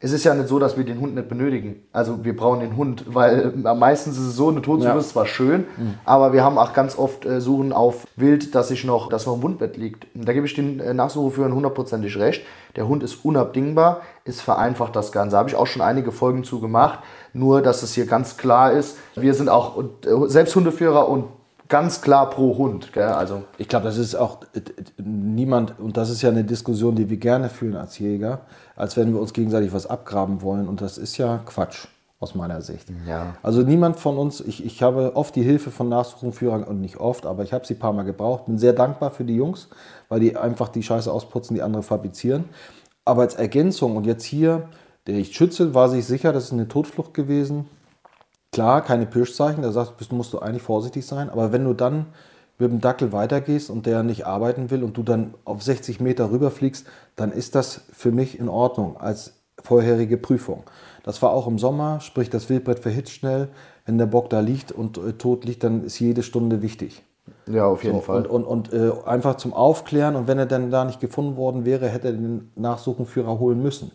Es 0.00 0.12
ist 0.12 0.22
ja 0.24 0.32
nicht 0.34 0.48
so, 0.48 0.58
dass 0.60 0.76
wir 0.76 0.84
den 0.84 1.00
Hund 1.00 1.14
nicht 1.16 1.28
benötigen. 1.28 1.82
Also 1.92 2.24
wir 2.24 2.36
brauchen 2.36 2.60
den 2.60 2.76
Hund, 2.76 3.04
weil 3.08 3.52
äh, 3.64 3.74
meistens 3.74 4.16
ist 4.16 4.26
es 4.26 4.36
so, 4.36 4.48
eine 4.48 4.62
Totsuche 4.62 4.90
Ja. 4.92 4.98
ist 4.98 5.10
zwar 5.10 5.26
schön, 5.26 5.64
aber 6.04 6.32
wir 6.32 6.44
haben 6.44 6.56
auch 6.56 6.72
ganz 6.72 6.96
oft 6.96 7.26
äh, 7.26 7.40
Suchen 7.40 7.72
auf 7.72 8.06
Wild, 8.16 8.54
dass 8.54 8.68
sich 8.68 8.84
noch, 8.84 9.08
dass 9.08 9.26
noch 9.26 9.34
ein 9.36 9.42
Wundbett 9.42 9.76
liegt. 9.76 10.06
Und 10.14 10.28
da 10.28 10.32
gebe 10.32 10.46
ich 10.46 10.54
den 10.54 10.78
äh, 10.80 10.94
Nachsucheführern 10.94 11.52
hundertprozentig 11.52 12.16
recht. 12.18 12.42
Der 12.76 12.86
Hund 12.86 13.02
ist 13.02 13.24
unabdingbar, 13.24 14.02
ist 14.24 14.40
vereinfacht 14.40 14.94
das 14.94 15.10
Ganze. 15.10 15.32
Da 15.32 15.38
habe 15.38 15.48
ich 15.48 15.56
auch 15.56 15.66
schon 15.66 15.82
einige 15.82 16.12
Folgen 16.12 16.44
zu 16.44 16.60
gemacht. 16.60 17.00
Nur, 17.32 17.60
dass 17.60 17.82
es 17.82 17.94
hier 17.94 18.06
ganz 18.06 18.36
klar 18.36 18.70
ist, 18.72 18.96
wir 19.16 19.34
sind 19.34 19.48
auch 19.48 19.78
äh, 19.78 19.84
selbst 20.28 20.54
Hundeführer 20.54 21.08
und 21.08 21.24
ganz 21.68 22.00
klar 22.00 22.30
pro 22.30 22.56
Hund. 22.56 22.92
Gell? 22.92 23.02
Also 23.08 23.42
Ich 23.58 23.68
glaube, 23.68 23.84
das 23.84 23.98
ist 23.98 24.14
auch 24.14 24.38
äh, 24.54 24.58
äh, 24.60 24.62
niemand, 25.02 25.78
und 25.78 25.96
das 25.96 26.08
ist 26.10 26.22
ja 26.22 26.30
eine 26.30 26.44
Diskussion, 26.44 26.94
die 26.94 27.10
wir 27.10 27.16
gerne 27.18 27.48
führen 27.48 27.76
als 27.76 27.98
Jäger, 27.98 28.40
als 28.78 28.96
wenn 28.96 29.12
wir 29.12 29.20
uns 29.20 29.32
gegenseitig 29.32 29.72
was 29.72 29.86
abgraben 29.86 30.40
wollen. 30.40 30.68
Und 30.68 30.80
das 30.80 30.98
ist 30.98 31.18
ja 31.18 31.38
Quatsch 31.44 31.88
aus 32.20 32.34
meiner 32.34 32.62
Sicht. 32.62 32.88
Ja. 33.06 33.34
Also 33.42 33.62
niemand 33.62 33.98
von 33.98 34.16
uns, 34.16 34.40
ich, 34.40 34.64
ich 34.64 34.82
habe 34.82 35.16
oft 35.16 35.34
die 35.34 35.42
Hilfe 35.42 35.70
von 35.70 35.88
Nachsuchenführern 35.88 36.62
und 36.62 36.80
nicht 36.80 36.98
oft, 36.98 37.26
aber 37.26 37.42
ich 37.42 37.52
habe 37.52 37.66
sie 37.66 37.74
ein 37.74 37.80
paar 37.80 37.92
Mal 37.92 38.04
gebraucht. 38.04 38.46
Bin 38.46 38.56
sehr 38.56 38.72
dankbar 38.72 39.10
für 39.10 39.24
die 39.24 39.34
Jungs, 39.34 39.68
weil 40.08 40.20
die 40.20 40.36
einfach 40.36 40.68
die 40.68 40.82
Scheiße 40.82 41.12
ausputzen, 41.12 41.54
die 41.54 41.62
andere 41.62 41.82
fabrizieren. 41.82 42.44
Aber 43.04 43.22
als 43.22 43.34
Ergänzung 43.34 43.96
und 43.96 44.06
jetzt 44.06 44.24
hier, 44.24 44.68
der 45.08 45.16
ich 45.16 45.34
schütze, 45.34 45.74
war 45.74 45.88
sich 45.88 46.04
sicher, 46.06 46.32
das 46.32 46.44
ist 46.44 46.52
eine 46.52 46.68
Totflucht 46.68 47.14
gewesen. 47.14 47.66
Klar, 48.52 48.82
keine 48.82 49.06
Pirschzeichen, 49.06 49.62
da 49.62 49.72
sagst, 49.72 49.96
bist, 49.96 50.12
musst 50.12 50.32
du 50.32 50.38
eigentlich 50.38 50.62
vorsichtig 50.62 51.04
sein. 51.04 51.30
Aber 51.30 51.52
wenn 51.52 51.64
du 51.64 51.74
dann 51.74 52.06
mit 52.58 52.70
dem 52.70 52.80
Dackel 52.80 53.12
weitergehst 53.12 53.70
und 53.70 53.86
der 53.86 54.02
nicht 54.02 54.26
arbeiten 54.26 54.70
will 54.70 54.82
und 54.82 54.96
du 54.96 55.02
dann 55.02 55.34
auf 55.44 55.62
60 55.62 56.00
Meter 56.00 56.30
rüberfliegst, 56.30 56.86
dann 57.16 57.32
ist 57.32 57.54
das 57.54 57.82
für 57.92 58.10
mich 58.12 58.38
in 58.38 58.48
Ordnung 58.48 58.96
als 58.96 59.34
vorherige 59.62 60.16
Prüfung. 60.18 60.64
Das 61.04 61.22
war 61.22 61.30
auch 61.30 61.46
im 61.46 61.58
Sommer, 61.58 62.00
sprich 62.00 62.30
das 62.30 62.48
Wildbrett 62.48 62.80
verhitzt 62.80 63.12
schnell. 63.12 63.48
Wenn 63.86 63.98
der 63.98 64.06
Bock 64.06 64.30
da 64.30 64.40
liegt 64.40 64.72
und 64.72 64.98
äh, 64.98 65.14
tot 65.14 65.44
liegt, 65.44 65.64
dann 65.64 65.84
ist 65.84 65.98
jede 65.98 66.22
Stunde 66.22 66.62
wichtig. 66.62 67.02
ja, 67.46 67.66
auf 67.66 67.84
jeden 67.84 67.96
So, 67.96 68.00
Fall. 68.00 68.26
Und, 68.26 68.26
und, 68.26 68.44
und 68.44 68.72
äh, 68.72 68.92
einfach 69.06 69.36
zum 69.36 69.52
Aufklären 69.54 70.16
und 70.16 70.28
wenn 70.28 70.38
er 70.38 70.46
dann 70.46 70.70
da 70.70 70.84
nicht 70.84 71.00
gefunden 71.00 71.36
worden 71.36 71.64
wäre, 71.64 71.88
hätte 71.88 72.08
er 72.08 72.12
den 72.14 72.50
Nachsuchenführer 72.56 73.38
holen 73.38 73.62
müssen. 73.62 73.90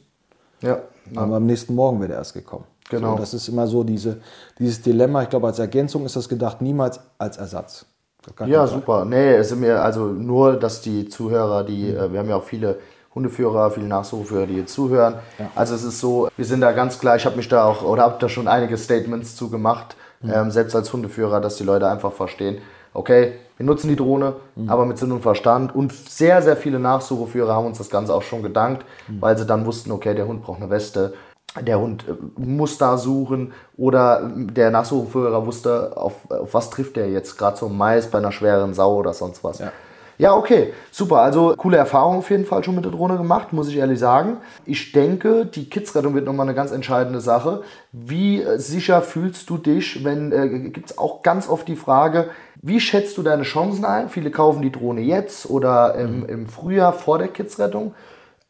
ja. 0.62 0.82
Aber 1.16 1.36
am 1.38 1.46
nächsten 1.46 1.76
Morgen 1.76 2.02
wäre 2.02 2.14
er 2.14 2.20
erst 2.20 2.34
gekommen. 2.34 2.66
Genau. 2.90 3.12
So, 3.12 3.16
das 3.16 3.34
ist 3.34 3.48
immer 3.48 3.68
so 3.68 3.84
diese, 3.84 4.22
dieses 4.60 4.82
Dilemma. 4.82 5.24
Ich 5.24 5.30
glaube, 5.30 5.48
als 5.48 5.60
Ergänzung 5.60 6.06
ist 6.06 6.16
das 6.16 6.30
gedacht, 6.30 6.62
niemals 6.62 7.00
als 7.18 7.38
Ersatz. 7.38 7.86
Ja, 8.46 8.68
super. 8.68 9.06
Nee, 9.06 9.34
es 9.36 9.50
sind 9.50 9.62
mir 9.62 9.82
also 9.82 10.06
nur, 10.06 10.54
dass 10.54 10.82
die 10.82 11.08
Zuhörer, 11.08 11.64
die, 11.64 11.90
äh, 11.90 12.12
wir 12.12 12.20
haben 12.20 12.30
ja 12.30 12.38
auch 12.38 12.44
viele 12.44 12.78
Hundeführer, 13.14 13.70
viele 13.72 13.88
Nachsucheführer, 13.88 14.48
die 14.48 14.58
jetzt 14.58 14.74
zuhören. 14.74 15.16
Also 15.56 15.76
es 15.76 15.84
ist 15.84 16.00
so, 16.00 16.30
wir 16.36 16.46
sind 16.46 16.62
da 16.62 16.72
ganz 16.72 16.98
klar, 16.98 17.16
ich 17.16 17.26
habe 17.26 17.36
mich 17.36 17.48
da 17.48 17.66
auch, 17.66 17.84
oder 17.84 18.04
habe 18.04 18.16
da 18.20 18.28
schon 18.28 18.48
einige 18.48 18.76
Statements 18.78 19.36
zu 19.36 19.50
gemacht, 19.50 19.96
ähm, 20.24 20.50
selbst 20.52 20.76
als 20.76 20.92
Hundeführer, 20.92 21.40
dass 21.42 21.58
die 21.58 21.64
Leute 21.64 21.88
einfach 21.88 22.12
verstehen, 22.12 22.58
okay, 22.94 23.34
wir 23.58 23.66
nutzen 23.68 23.88
die 23.90 23.96
Drohne, 23.96 24.34
aber 24.68 24.86
mit 24.86 24.98
Sinn 24.98 25.12
und 25.12 25.22
Verstand. 25.22 25.76
Und 25.76 25.94
sehr, 25.94 26.42
sehr 26.42 26.58
viele 26.58 26.80
Nachsucheführer 26.80 27.54
haben 27.54 27.68
uns 27.68 27.78
das 27.78 27.90
Ganze 27.90 28.16
auch 28.16 28.24
schon 28.24 28.42
gedankt, 28.42 28.84
weil 29.20 29.38
sie 29.38 29.46
dann 29.46 29.66
wussten, 29.66 29.92
okay, 29.92 30.16
der 30.16 30.28
Hund 30.28 30.44
braucht 30.44 30.60
eine 30.62 30.72
Weste, 30.72 31.14
der 31.62 31.80
Hund 31.80 32.06
äh, 32.08 32.14
muss 32.40 32.78
da 32.78 32.98
suchen 32.98 33.54
oder 33.78 34.30
der 34.36 34.72
Nachsucheführer 34.72 35.46
wusste, 35.46 35.96
auf, 35.96 36.30
auf 36.30 36.54
was 36.54 36.70
trifft 36.70 36.98
er 36.98 37.10
jetzt, 37.10 37.38
gerade 37.38 37.58
so 37.58 37.70
Mais 37.70 38.08
bei 38.08 38.18
einer 38.18 38.32
schweren 38.32 38.74
Sau 38.74 38.96
oder 38.96 39.14
sonst 39.14 39.44
was. 39.44 39.60
Ja. 39.60 39.72
Ja, 40.18 40.36
okay, 40.36 40.74
super. 40.92 41.18
Also 41.18 41.56
coole 41.58 41.78
Erfahrung 41.78 42.18
auf 42.18 42.30
jeden 42.30 42.46
Fall 42.46 42.64
schon 42.64 42.76
mit 42.76 42.86
der 42.86 42.92
Drohne 42.92 43.18
gemacht, 43.18 43.52
muss 43.52 43.68
ich 43.68 43.78
ehrlich 43.78 43.98
sagen. 43.98 44.38
Ich 44.66 44.92
denke, 44.92 45.46
die 45.46 45.70
Kidsrettung 45.70 46.14
wird 46.14 46.26
nochmal 46.26 46.46
eine 46.46 46.56
ganz 46.56 46.72
entscheidende 46.72 47.20
Sache. 47.20 47.64
Wie 47.92 48.42
äh, 48.42 48.60
sicher 48.60 49.02
fühlst 49.02 49.50
du 49.50 49.58
dich, 49.58 50.04
wenn, 50.04 50.32
äh, 50.32 50.70
gibt 50.70 50.92
es 50.92 50.98
auch 50.98 51.24
ganz 51.24 51.50
oft 51.50 51.68
die 51.68 51.76
Frage, 51.76 52.30
wie 52.62 52.80
schätzt 52.80 53.18
du 53.18 53.24
deine 53.24 53.44
Chancen 53.44 53.86
ein? 53.86 54.08
Viele 54.08 54.30
kaufen 54.32 54.62
die 54.62 54.72
Drohne 54.72 55.02
jetzt 55.02 55.50
oder 55.50 55.96
im, 55.96 56.26
im 56.26 56.48
Frühjahr 56.48 56.94
vor 56.94 57.18
der 57.18 57.28
Kidsrettung, 57.28 57.94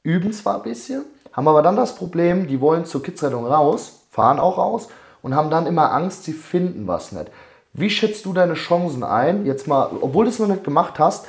üben 0.04 0.34
zwar 0.34 0.58
ein 0.58 0.64
bisschen, 0.64 1.04
haben 1.34 1.48
aber 1.48 1.62
dann 1.62 1.76
das 1.76 1.96
Problem, 1.96 2.48
die 2.48 2.62
wollen 2.62 2.86
zur 2.86 3.04
Kidsrettung 3.04 3.46
raus, 3.46 4.06
fahren 4.10 4.40
auch 4.40 4.58
raus 4.58 4.88
und 5.22 5.36
haben 5.36 5.50
dann 5.50 5.66
immer 5.66 5.92
Angst, 5.92 6.24
sie 6.24 6.34
finden 6.34 6.88
was 6.88 7.12
nicht. 7.12 7.32
Wie 7.74 7.90
schätzt 7.90 8.26
du 8.26 8.34
deine 8.34 8.54
Chancen 8.54 9.04
ein, 9.04 9.46
jetzt 9.46 9.68
mal, 9.68 9.90
obwohl 10.02 10.26
du 10.26 10.30
es 10.30 10.40
noch 10.40 10.48
nicht 10.48 10.64
gemacht 10.64 11.00
hast, 11.00 11.26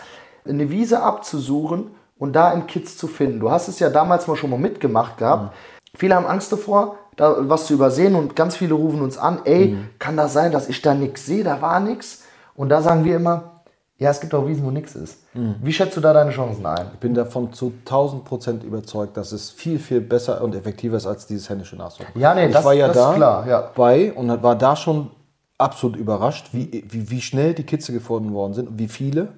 eine 0.46 0.68
Wiese 0.68 1.02
abzusuchen 1.02 1.94
und 2.18 2.34
da 2.34 2.48
einen 2.48 2.66
Kids 2.66 2.98
zu 2.98 3.08
finden? 3.08 3.40
Du 3.40 3.50
hast 3.50 3.68
es 3.68 3.78
ja 3.78 3.88
damals 3.88 4.26
mal 4.26 4.36
schon 4.36 4.50
mal 4.50 4.58
mitgemacht 4.58 5.16
gehabt. 5.16 5.54
Viele 5.96 6.14
haben 6.14 6.26
Angst 6.26 6.52
davor, 6.52 6.96
da 7.16 7.36
was 7.48 7.66
zu 7.66 7.72
übersehen 7.72 8.14
und 8.14 8.36
ganz 8.36 8.56
viele 8.56 8.74
rufen 8.74 9.00
uns 9.00 9.16
an, 9.16 9.40
ey, 9.44 9.78
kann 9.98 10.16
das 10.18 10.34
sein, 10.34 10.52
dass 10.52 10.68
ich 10.68 10.82
da 10.82 10.92
nichts 10.92 11.24
sehe, 11.24 11.44
da 11.44 11.62
war 11.62 11.80
nichts? 11.80 12.24
Und 12.54 12.68
da 12.68 12.82
sagen 12.82 13.04
wir 13.04 13.16
immer, 13.16 13.53
ja, 13.98 14.10
es 14.10 14.20
gibt 14.20 14.34
auch 14.34 14.46
Wiesen, 14.46 14.64
wo 14.64 14.70
nichts 14.70 14.94
ist. 14.96 15.18
Wie 15.34 15.72
schätzt 15.72 15.96
du 15.96 16.00
da 16.00 16.12
deine 16.12 16.30
Chancen 16.32 16.66
ein? 16.66 16.86
Ich 16.94 16.98
bin 17.00 17.14
davon 17.14 17.52
zu 17.52 17.72
1000 17.84 18.24
Prozent 18.24 18.64
überzeugt, 18.64 19.16
dass 19.16 19.32
es 19.32 19.50
viel, 19.50 19.78
viel 19.78 20.00
besser 20.00 20.42
und 20.42 20.54
effektiver 20.54 20.96
ist 20.96 21.06
als 21.06 21.26
dieses 21.26 21.48
händische 21.48 21.76
Nachsuchen. 21.76 22.06
Ja, 22.20 22.34
nee, 22.34 22.46
ich 22.46 22.52
das- 22.52 22.64
war 22.64 22.74
ja 22.74 22.88
das 22.88 22.96
ist 22.96 23.02
da 23.02 23.14
klar, 23.14 23.46
ja. 23.48 23.70
bei 23.74 24.12
und 24.12 24.42
war 24.42 24.56
da 24.56 24.74
schon 24.76 25.10
absolut 25.58 25.96
überrascht, 25.96 26.48
wie, 26.52 26.84
wie, 26.88 27.10
wie 27.10 27.20
schnell 27.20 27.54
die 27.54 27.62
Kitze 27.62 27.92
gefunden 27.92 28.32
worden 28.34 28.54
sind 28.54 28.68
und 28.68 28.78
wie 28.78 28.88
viele. 28.88 29.28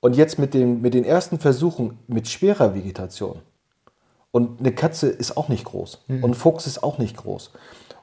Und 0.00 0.16
jetzt 0.16 0.38
mit, 0.38 0.54
dem, 0.54 0.80
mit 0.80 0.94
den 0.94 1.04
ersten 1.04 1.38
Versuchen 1.38 1.98
mit 2.06 2.28
schwerer 2.28 2.74
Vegetation. 2.74 3.40
Und 4.30 4.60
eine 4.60 4.72
Katze 4.72 5.08
ist 5.08 5.36
auch 5.36 5.48
nicht 5.48 5.64
groß. 5.64 6.04
Und 6.08 6.24
ein 6.24 6.34
Fuchs 6.34 6.66
ist 6.66 6.82
auch 6.82 6.98
nicht 6.98 7.16
groß. 7.16 7.50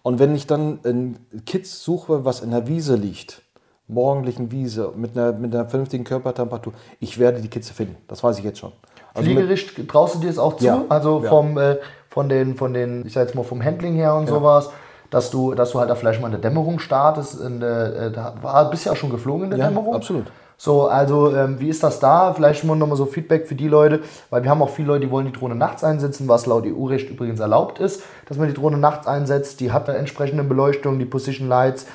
Und 0.01 0.19
wenn 0.19 0.35
ich 0.35 0.47
dann 0.47 0.79
ein 0.83 1.17
Kitz 1.45 1.83
suche, 1.83 2.25
was 2.25 2.41
in 2.41 2.51
der 2.51 2.67
Wiese 2.67 2.95
liegt, 2.95 3.41
morgendlichen 3.87 4.51
Wiese, 4.51 4.91
mit 4.95 5.17
einer, 5.17 5.33
mit 5.33 5.53
einer 5.53 5.67
vernünftigen 5.67 6.03
Körpertemperatur, 6.03 6.73
ich 6.99 7.19
werde 7.19 7.41
die 7.41 7.49
Kitze 7.49 7.73
finden. 7.73 7.95
Das 8.07 8.23
weiß 8.23 8.39
ich 8.39 8.45
jetzt 8.45 8.59
schon. 8.59 8.71
Also 9.13 9.29
mit, 9.29 9.37
Fliegericht 9.37 9.87
traust 9.89 10.15
du 10.15 10.19
dir 10.19 10.29
es 10.29 10.39
auch 10.39 10.57
zu? 10.57 10.65
Ja. 10.65 10.85
Also 10.89 11.21
Ja. 11.23 11.29
vom, 11.29 11.57
äh, 11.57 11.77
von, 12.09 12.29
den, 12.29 12.55
von 12.55 12.73
den, 12.73 13.05
ich 13.05 13.13
sag 13.13 13.21
jetzt 13.27 13.35
mal 13.35 13.43
vom 13.43 13.63
Handling 13.63 13.93
her 13.95 14.15
und 14.15 14.27
sowas, 14.27 14.69
dass 15.09 15.29
du, 15.29 15.53
dass 15.53 15.71
du 15.71 15.79
halt 15.79 15.89
da 15.89 15.95
vielleicht 15.95 16.21
mal 16.21 16.27
in 16.27 16.31
der 16.31 16.41
Dämmerung 16.41 16.79
startest. 16.79 17.39
In 17.39 17.59
der, 17.59 17.95
äh, 17.95 18.11
da 18.11 18.33
war, 18.41 18.69
bist 18.71 18.85
ja 18.85 18.93
auch 18.93 18.95
schon 18.95 19.11
geflogen 19.11 19.45
in 19.45 19.49
der 19.51 19.59
Ja, 19.59 19.67
Dämmerung. 19.67 19.93
absolut. 19.95 20.25
So, 20.57 20.87
also 20.87 21.35
ähm, 21.35 21.59
wie 21.59 21.67
ist 21.67 21.83
das 21.83 21.99
da? 21.99 22.33
Vielleicht 22.33 22.63
mal 22.63 22.75
nochmal 22.75 22.95
so 22.95 23.05
Feedback 23.05 23.47
für 23.47 23.55
die 23.55 23.67
Leute, 23.67 23.99
weil 24.29 24.43
wir 24.43 24.49
haben 24.49 24.61
auch 24.61 24.69
viele 24.69 24.87
Leute, 24.89 25.01
die 25.07 25.11
wollen 25.11 25.25
die 25.25 25.31
Drohne 25.33 25.55
nachts 25.55 25.83
einsetzen, 25.83 26.27
was 26.27 26.45
laut 26.45 26.63
EU-Recht 26.65 27.09
übrigens 27.09 27.39
erlaubt 27.39 27.79
ist, 27.79 28.01
dass 28.29 28.37
man 28.37 28.47
die 28.47 28.53
Drohne 28.53 28.77
nachts 28.77 29.05
einsetzt. 29.05 29.59
Die 29.59 29.71
hat 29.71 29.89
eine 29.89 29.97
entsprechende 29.97 30.43
Beleuchtung, 30.43 30.99
die 30.99 31.05
Position 31.05 31.49
Lights 31.49 31.85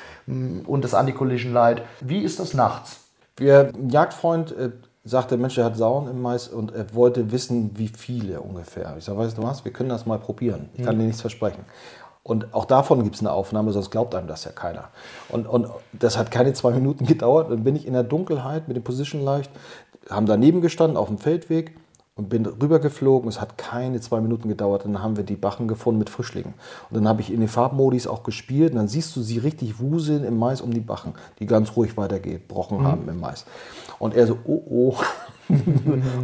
und 0.65 0.83
das 0.83 0.93
Anti-Collision 0.93 1.53
Light. 1.53 1.81
Wie 2.01 2.19
ist 2.19 2.39
das 2.39 2.53
nachts? 2.53 2.99
Ein 3.39 3.89
Jagdfreund 3.89 4.51
äh, 4.51 4.71
sagte, 5.03 5.37
Mensch, 5.37 5.57
er 5.57 5.65
hat 5.65 5.77
Sauen 5.77 6.09
im 6.09 6.21
Mais 6.21 6.47
und 6.47 6.73
er 6.73 6.93
wollte 6.93 7.31
wissen, 7.31 7.71
wie 7.75 7.87
viele 7.87 8.41
ungefähr. 8.41 8.95
Ich 8.97 9.05
sage, 9.05 9.17
weißt 9.17 9.37
du 9.37 9.43
was, 9.43 9.65
wir 9.65 9.73
können 9.73 9.89
das 9.89 10.05
mal 10.05 10.19
probieren. 10.19 10.69
Ich 10.73 10.83
kann 10.83 10.97
dir 10.99 11.05
nichts 11.05 11.21
versprechen. 11.21 11.63
Und 12.21 12.53
auch 12.53 12.65
davon 12.65 13.03
gibt 13.03 13.15
es 13.15 13.21
eine 13.21 13.31
Aufnahme, 13.31 13.71
sonst 13.71 13.91
glaubt 13.91 14.13
einem 14.13 14.27
das 14.27 14.43
ja 14.43 14.51
keiner. 14.51 14.89
Und, 15.29 15.47
und 15.47 15.67
das 15.93 16.17
hat 16.17 16.31
keine 16.31 16.53
zwei 16.53 16.71
Minuten 16.71 17.05
gedauert. 17.07 17.49
Dann 17.49 17.63
bin 17.63 17.75
ich 17.75 17.87
in 17.87 17.93
der 17.93 18.03
Dunkelheit 18.03 18.67
mit 18.67 18.77
dem 18.77 18.83
Position 18.83 19.23
Light, 19.23 19.49
haben 20.09 20.25
daneben 20.25 20.61
gestanden 20.61 20.97
auf 20.97 21.07
dem 21.07 21.17
Feldweg 21.17 21.75
und 22.19 22.27
bin 22.27 22.45
rübergeflogen. 22.45 23.29
Es 23.29 23.39
hat 23.39 23.57
keine 23.57 24.01
zwei 24.01 24.19
Minuten 24.19 24.49
gedauert. 24.49 24.83
Dann 24.83 25.01
haben 25.01 25.15
wir 25.15 25.23
die 25.23 25.37
Bachen 25.37 25.69
gefunden 25.69 25.99
mit 25.99 26.09
Frischlingen. 26.09 26.53
Und 26.89 26.97
dann 26.97 27.07
habe 27.07 27.21
ich 27.21 27.31
in 27.31 27.39
den 27.39 27.47
Farbmodis 27.47 28.07
auch 28.07 28.23
gespielt. 28.23 28.73
Und 28.73 28.77
dann 28.77 28.89
siehst 28.89 29.15
du 29.15 29.21
sie 29.21 29.37
richtig 29.37 29.79
wuseln 29.79 30.25
im 30.25 30.37
Mais 30.37 30.59
um 30.59 30.73
die 30.73 30.81
Bachen, 30.81 31.13
die 31.39 31.45
ganz 31.45 31.77
ruhig 31.77 31.95
weitergebrochen 31.95 32.83
haben 32.83 33.07
im 33.07 33.21
Mais. 33.21 33.45
Und 33.99 34.15
er 34.15 34.27
so, 34.27 34.37
oh 34.45 34.61
oh, 34.69 34.95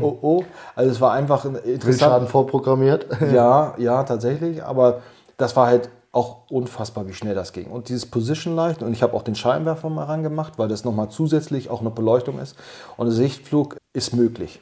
oh 0.02 0.18
oh. 0.22 0.44
Also 0.76 0.92
es 0.92 1.00
war 1.00 1.14
einfach 1.14 1.46
ein 1.46 1.56
interessant. 1.56 1.86
Wildschaden 1.86 2.28
vorprogrammiert. 2.28 3.08
Ja, 3.34 3.74
ja, 3.78 4.04
tatsächlich. 4.04 4.66
Aber 4.66 5.02
das 5.38 5.56
war 5.56 5.68
halt 5.68 5.90
auch 6.12 6.50
unfassbar, 6.50 7.08
wie 7.08 7.14
schnell 7.14 7.36
das 7.36 7.54
ging. 7.54 7.68
Und 7.68 7.88
dieses 7.88 8.06
Position 8.06 8.54
Light, 8.54 8.84
und 8.84 8.92
ich 8.92 9.02
habe 9.02 9.14
auch 9.14 9.24
den 9.24 9.36
Scheinwerfer 9.36 9.90
mal 9.90 10.04
rangemacht, 10.04 10.60
weil 10.60 10.68
das 10.68 10.84
nochmal 10.84 11.08
zusätzlich 11.08 11.70
auch 11.70 11.80
eine 11.80 11.90
Beleuchtung 11.90 12.38
ist. 12.40 12.58
Und 12.98 13.06
der 13.08 13.16
Sichtflug 13.16 13.78
ist 13.94 14.14
möglich. 14.14 14.60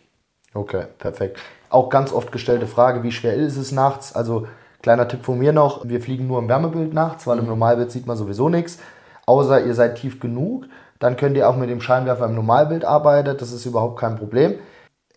Okay, 0.54 0.86
perfekt. 1.00 1.40
Auch 1.70 1.90
ganz 1.90 2.14
oft 2.14 2.32
gestellte 2.32 2.68
Frage, 2.68 3.04
wie 3.04 3.12
schwer 3.12 3.34
ist 3.34 3.58
es 3.58 3.72
nachts? 3.72 4.14
Also 4.14 4.48
kleiner 4.82 5.08
Tipp 5.08 5.26
von 5.26 5.40
mir 5.40 5.52
noch, 5.52 5.88
wir 5.88 6.02
fliegen 6.02 6.28
nur 6.28 6.40
im 6.40 6.48
Wärmebild 6.48 6.94
nachts, 6.94 7.26
weil 7.26 7.40
im 7.40 7.48
Normalbild 7.48 7.92
sieht 7.92 8.06
man 8.06 8.18
sowieso 8.18 8.50
nichts. 8.50 8.78
Außer 9.26 9.66
ihr 9.66 9.74
seid 9.74 9.96
tief 9.96 10.20
genug, 10.20 10.66
dann 11.00 11.18
könnt 11.18 11.38
ihr 11.38 11.50
auch 11.50 11.56
mit 11.56 11.70
dem 11.70 11.82
Scheinwerfer 11.82 12.26
im 12.26 12.36
Normalbild 12.36 12.86
arbeiten, 12.86 13.38
das 13.38 13.52
ist 13.52 13.66
überhaupt 13.66 14.00
kein 14.00 14.18
Problem. 14.18 14.56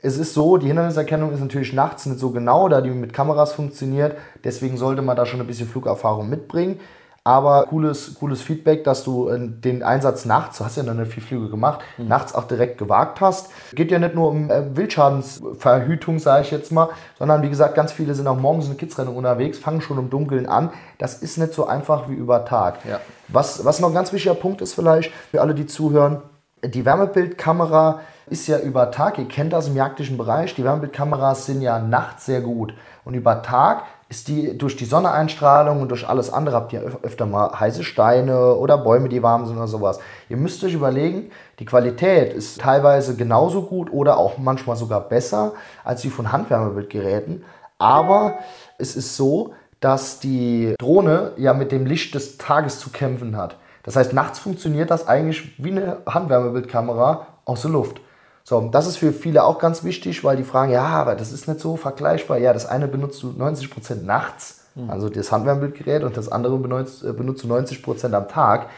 Es 0.01 0.16
ist 0.18 0.35
so, 0.35 0.57
die 0.57 0.68
Hinderniserkennung 0.68 1.33
ist 1.33 1.40
natürlich 1.40 1.72
nachts 1.72 2.07
nicht 2.07 2.20
so 2.20 2.31
genau, 2.31 2.68
da 2.68 2.81
die 2.81 2.90
mit 2.90 3.12
Kameras 3.12 3.53
funktioniert, 3.53 4.16
deswegen 4.44 4.77
sollte 4.77 5.03
man 5.03 5.16
da 5.16 5.27
schon 5.27 5.40
ein 5.40 5.46
bisschen 5.46 5.68
Flugerfahrung 5.68 6.31
mitbringen. 6.31 6.79
Aber 7.27 7.65
cooles, 7.65 8.15
cooles 8.15 8.41
Feedback, 8.41 8.85
dass 8.85 9.03
du 9.03 9.29
äh, 9.29 9.37
den 9.41 9.83
Einsatz 9.83 10.27
nachts, 10.27 10.59
du 10.59 10.65
hast 10.65 10.77
ja 10.77 10.85
noch 10.85 10.95
nicht 10.95 11.12
viel 11.12 11.25
Flüge 11.25 11.51
gemacht, 11.51 11.81
mhm. 11.99 12.07
nachts 12.07 12.33
auch 12.33 12.45
direkt 12.45 12.79
gewagt 12.79 13.21
hast. 13.21 13.51
Geht 13.75 13.91
ja 13.91 13.99
nicht 13.99 14.15
nur 14.15 14.29
um 14.29 14.49
äh, 14.49 14.77
Wildschadensverhütung, 14.77 16.21
sage 16.21 16.43
ich 16.43 16.53
jetzt 16.53 16.71
mal, 16.71 16.91
sondern 17.19 17.43
wie 17.43 17.49
gesagt, 17.49 17.75
ganz 17.75 17.91
viele 17.91 18.15
sind 18.15 18.29
auch 18.29 18.39
morgens 18.39 18.67
in 18.67 18.71
der 18.71 18.79
Kidsrennung 18.79 19.17
unterwegs, 19.17 19.59
fangen 19.59 19.81
schon 19.81 19.99
im 19.99 20.09
Dunkeln 20.09 20.47
an. 20.47 20.71
Das 20.99 21.15
ist 21.15 21.37
nicht 21.37 21.53
so 21.53 21.67
einfach 21.67 22.09
wie 22.09 22.15
über 22.15 22.45
Tag. 22.45 22.85
Ja. 22.89 23.01
Was, 23.27 23.65
was 23.65 23.81
noch 23.81 23.89
ein 23.89 23.95
ganz 23.95 24.12
wichtiger 24.12 24.37
Punkt 24.37 24.61
ist 24.61 24.75
vielleicht 24.75 25.11
für 25.33 25.41
alle, 25.41 25.57
die 25.57 25.67
zuhören, 25.67 26.23
die 26.65 26.85
Wärmebildkamera 26.85 28.03
ist 28.29 28.47
ja 28.47 28.61
über 28.61 28.93
Tag, 28.93 29.19
ihr 29.19 29.27
kennt 29.27 29.53
das 29.53 29.67
im 29.67 29.75
jagdlichen 29.75 30.17
Bereich, 30.17 30.55
die 30.55 30.62
Wärmebildkameras 30.62 31.47
sind 31.47 31.61
ja 31.61 31.81
nachts 31.81 32.27
sehr 32.27 32.41
gut. 32.41 32.73
Und 33.05 33.15
über 33.15 33.43
Tag 33.43 33.83
ist 34.09 34.29
die 34.29 34.57
durch 34.57 34.77
die 34.77 34.85
Sonneneinstrahlung 34.85 35.83
und 35.83 35.88
durch 35.88 36.09
alles 36.09 36.33
andere 36.33 36.57
habt 36.57 36.73
ihr 36.73 36.83
öfter 37.03 37.27
mal 37.27 37.59
heiße 37.59 37.83
Steine 37.83 38.55
oder 38.55 38.79
Bäume, 38.79 39.09
die 39.09 39.23
warm 39.23 39.47
sind 39.47 39.57
oder 39.57 39.66
sowas. 39.66 39.99
Ihr 40.29 40.37
müsst 40.37 40.62
euch 40.62 40.75
überlegen, 40.75 41.31
die 41.59 41.64
Qualität 41.64 42.33
ist 42.33 42.61
teilweise 42.61 43.16
genauso 43.16 43.62
gut 43.62 43.92
oder 43.92 44.16
auch 44.19 44.38
manchmal 44.38 44.77
sogar 44.77 45.01
besser 45.01 45.55
als 45.85 46.03
die 46.03 46.11
von 46.11 46.31
Handwärmebildgeräten. 46.31 47.45
Aber 47.79 48.38
es 48.79 48.95
ist 48.95 49.16
so, 49.16 49.55
dass 49.81 50.21
die 50.21 50.75
Drohne 50.79 51.33
ja 51.37 51.53
mit 51.53 51.73
dem 51.73 51.85
Licht 51.85 52.14
des 52.14 52.38
Tages 52.38 52.79
zu 52.79 52.90
kämpfen 52.90 53.37
hat. 53.37 53.57
Das 53.83 53.97
heißt, 53.97 54.12
nachts 54.12 54.38
funktioniert 54.38 54.90
das 54.90 55.07
eigentlich 55.07 55.62
wie 55.62 55.71
eine 55.71 55.99
Handwärmebildkamera 56.07 57.27
aus 57.45 57.62
der 57.62 57.71
Luft. 57.73 58.01
So, 58.49 58.61
das 58.71 58.87
ist 58.87 58.99
für 58.99 59.13
viele 59.13 59.43
auch 59.43 59.59
ganz 59.59 59.83
wichtig, 59.83 60.23
weil 60.23 60.37
die 60.37 60.45
fragen, 60.45 60.71
ja, 60.71 60.85
aber 60.85 61.17
das 61.17 61.33
ist 61.33 61.49
nicht 61.49 61.59
so 61.59 61.77
vergleichbar. 61.77 62.39
Ja, 62.39 62.53
das 62.53 62.65
eine 62.65 62.87
benutzt 62.87 63.21
du 63.25 63.31
90% 63.31 64.05
nachts, 64.05 64.67
mhm. 64.77 64.89
also 64.89 65.09
das 65.09 65.33
Handwärmebildgerät, 65.33 66.05
und 66.05 66.17
das 66.17 66.31
andere 66.31 66.57
benutzt, 66.57 67.03
äh, 67.03 67.13
benutzt 67.13 67.43
du 67.43 67.49
90% 67.49 68.13
am 68.13 68.29
Tag. 68.29 68.69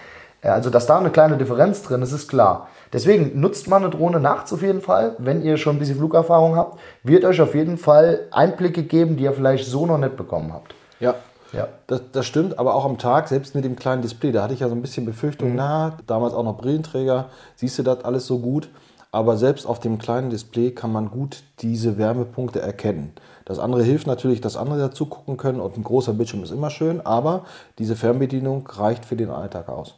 Äh, 0.40 0.48
also, 0.48 0.70
dass 0.70 0.86
da 0.86 0.98
eine 0.98 1.10
kleine 1.10 1.36
Differenz 1.36 1.82
drin 1.82 2.00
ist, 2.00 2.12
ist 2.12 2.28
klar. 2.28 2.68
Deswegen 2.94 3.38
nutzt 3.38 3.68
man 3.68 3.82
eine 3.82 3.90
Drohne 3.90 4.20
nachts 4.20 4.54
auf 4.54 4.62
jeden 4.62 4.80
Fall. 4.80 5.16
Wenn 5.18 5.42
ihr 5.42 5.58
schon 5.58 5.76
ein 5.76 5.78
bisschen 5.78 5.98
Flugerfahrung 5.98 6.56
habt, 6.56 6.80
wird 7.02 7.26
euch 7.26 7.38
auf 7.42 7.54
jeden 7.54 7.76
Fall 7.76 8.20
Einblicke 8.30 8.84
geben, 8.84 9.18
die 9.18 9.24
ihr 9.24 9.34
vielleicht 9.34 9.66
so 9.66 9.84
noch 9.84 9.98
nicht 9.98 10.16
bekommen 10.16 10.50
habt. 10.54 10.74
Ja, 10.98 11.14
ja. 11.52 11.68
Das, 11.88 12.00
das, 12.12 12.24
stimmt, 12.24 12.58
aber 12.58 12.74
auch 12.74 12.86
am 12.86 12.96
Tag, 12.96 13.28
selbst 13.28 13.54
mit 13.54 13.66
dem 13.66 13.76
kleinen 13.76 14.00
Display, 14.00 14.32
da 14.32 14.44
hatte 14.44 14.54
ich 14.54 14.60
ja 14.60 14.68
so 14.70 14.74
ein 14.74 14.80
bisschen 14.80 15.04
Befürchtung, 15.04 15.50
mhm. 15.50 15.56
na, 15.56 15.98
damals 16.06 16.32
auch 16.32 16.42
noch 16.42 16.56
Brillenträger, 16.56 17.26
siehst 17.56 17.78
du 17.78 17.82
das 17.82 18.02
alles 18.02 18.26
so 18.26 18.38
gut? 18.38 18.70
Aber 19.10 19.36
selbst 19.36 19.66
auf 19.66 19.80
dem 19.80 19.98
kleinen 19.98 20.30
Display 20.30 20.70
kann 20.70 20.92
man 20.92 21.10
gut 21.10 21.42
diese 21.60 21.98
Wärmepunkte 21.98 22.60
erkennen. 22.60 23.12
Das 23.44 23.58
andere 23.58 23.82
hilft 23.82 24.06
natürlich, 24.06 24.40
dass 24.40 24.56
andere 24.56 24.78
dazu 24.78 25.06
gucken 25.06 25.36
können 25.36 25.60
und 25.60 25.76
ein 25.76 25.84
großer 25.84 26.12
Bildschirm 26.12 26.42
ist 26.42 26.50
immer 26.50 26.70
schön, 26.70 27.00
aber 27.04 27.44
diese 27.78 27.96
Fernbedienung 27.96 28.66
reicht 28.66 29.04
für 29.06 29.16
den 29.16 29.30
Alltag 29.30 29.68
aus. 29.68 29.94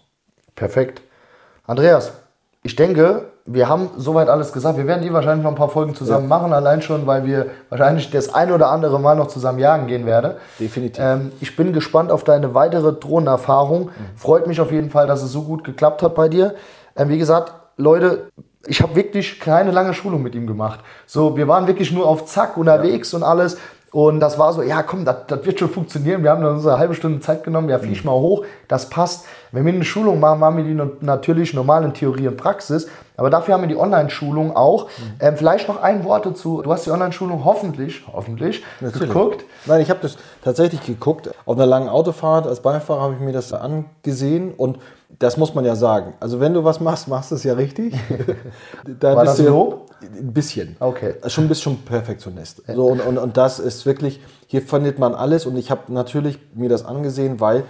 Perfekt. 0.55 1.03
Andreas, 1.67 2.13
ich 2.63 2.77
denke, 2.77 3.31
wir 3.47 3.69
haben 3.69 3.91
soweit 3.97 4.29
alles 4.29 4.53
gesagt. 4.53 4.77
Wir 4.77 4.87
werden 4.87 5.03
die 5.03 5.13
wahrscheinlich 5.13 5.43
noch 5.43 5.51
ein 5.51 5.57
paar 5.57 5.71
Folgen 5.71 5.95
zusammen 5.95 6.25
ja. 6.25 6.29
machen, 6.29 6.53
allein 6.53 6.83
schon, 6.83 7.07
weil 7.07 7.25
wir 7.25 7.47
wahrscheinlich 7.71 8.11
das 8.11 8.33
ein 8.33 8.53
oder 8.53 8.71
andere 8.71 9.01
Mal 9.01 9.17
noch 9.17 9.29
zusammen 9.29 9.59
jagen 9.59 9.87
gehen 9.87 10.07
werden. 10.07 10.35
Definitiv. 10.61 11.03
Ähm, 11.03 11.33
ich 11.41 11.57
bin 11.57 11.73
gespannt 11.73 12.13
auf 12.13 12.23
deine 12.23 12.55
weitere 12.55 12.93
Drohnenerfahrung. 12.93 13.87
Mhm. 13.87 13.91
Freut 14.17 14.47
mich 14.47 14.61
auf 14.61 14.71
jeden 14.71 14.91
Fall, 14.91 15.07
dass 15.07 15.23
es 15.23 15.33
so 15.33 15.43
gut 15.43 15.65
geklappt 15.65 16.03
hat 16.03 16.15
bei 16.15 16.29
dir. 16.29 16.55
Ähm, 16.97 17.09
wie 17.09 17.19
gesagt, 17.19 17.55
Leute, 17.77 18.29
ich 18.67 18.83
habe 18.83 18.95
wirklich 18.95 19.41
keine 19.41 19.71
lange 19.71 19.95
Schulung 19.95 20.23
mit 20.23 20.35
ihm 20.35 20.47
gemacht. 20.47 20.81
So, 21.07 21.37
wir 21.37 21.49
waren 21.49 21.67
wirklich 21.67 21.93
nur 21.93 22.07
auf 22.07 22.27
Zack 22.27 22.57
unterwegs 22.57 23.13
ja. 23.13 23.19
und 23.19 23.25
alles. 23.25 23.57
Und 23.93 24.21
das 24.21 24.39
war 24.39 24.53
so, 24.53 24.63
ja 24.63 24.85
komm, 24.85 25.05
das, 25.05 25.17
wird 25.45 25.59
schon 25.59 25.69
funktionieren. 25.69 26.23
Wir 26.23 26.31
haben 26.31 26.43
dann 26.43 26.55
unsere 26.55 26.79
halbe 26.79 26.95
Stunde 26.95 27.19
Zeit 27.19 27.43
genommen, 27.43 27.69
ja, 27.69 27.79
flieg 27.79 28.05
mhm. 28.05 28.11
mal 28.11 28.17
hoch, 28.17 28.45
das 28.69 28.89
passt. 28.89 29.27
Wenn 29.51 29.67
wir 29.67 29.73
eine 29.73 29.85
Schulung 29.85 30.21
machen, 30.21 30.39
machen 30.39 30.59
wir 30.59 30.65
die 30.65 31.05
natürlich 31.05 31.55
normal 31.55 31.83
in 31.83 31.93
Theorie 31.93 32.29
und 32.29 32.37
Praxis. 32.37 32.87
Aber 33.17 33.31
dafür 33.31 33.55
haben 33.55 33.63
wir 33.63 33.69
die 33.69 33.77
Online-Schulung 33.77 34.55
auch. 34.55 34.85
Mhm. 34.85 34.91
Ähm, 35.19 35.37
vielleicht 35.37 35.67
noch 35.67 35.83
ein 35.83 36.05
Wort 36.05 36.25
dazu. 36.25 36.63
Du 36.63 36.73
hast 36.73 36.87
die 36.87 36.93
Online-Schulung 36.93 37.45
hoffentlich, 37.45 38.05
hoffentlich 38.13 38.63
natürlich. 38.81 39.09
geguckt. 39.09 39.45
Nein, 39.67 39.81
ich 39.81 39.91
habe 39.91 40.01
das 40.03 40.17
tatsächlich 40.45 40.87
geguckt. 40.87 41.29
Auf 41.45 41.57
einer 41.57 41.67
langen 41.67 41.89
Autofahrt 41.89 42.47
als 42.47 42.61
Beifahrer 42.61 43.01
habe 43.01 43.15
ich 43.15 43.21
mir 43.21 43.33
das 43.33 43.53
angesehen 43.53 44.55
und 44.57 44.79
das 45.19 45.37
muss 45.37 45.55
man 45.55 45.65
ja 45.65 45.77
sagen. 45.77 46.15
Also 46.21 46.41
wenn 46.41 46.55
du 46.55 46.65
was 46.65 46.81
machst, 46.81 47.09
machst 47.09 47.31
du 47.31 47.35
es 47.35 47.45
ja 47.45 47.55
richtig. 47.55 47.95
da 49.01 49.17
War 49.17 49.25
bist 49.25 49.39
das 49.39 49.47
du 49.47 49.51
Lob? 49.51 49.91
Ein 50.03 50.33
bisschen. 50.33 50.77
Okay. 50.81 51.15
Schon 51.27 51.49
bist 51.49 51.63
schon 51.63 51.79
Perfektionist. 51.79 52.63
So, 52.75 52.87
und, 52.87 53.01
und, 53.01 53.19
und 53.19 53.37
das 53.37 53.59
ist 53.59 53.85
wirklich, 53.85 54.21
hier 54.47 54.63
findet 54.63 54.99
man 54.99 55.15
alles 55.15 55.45
und 55.45 55.57
ich 55.57 55.71
habe 55.71 55.93
natürlich 55.93 56.39
mir 56.55 56.71
das 56.71 56.85
angesehen, 56.85 57.39
weil 57.41 57.65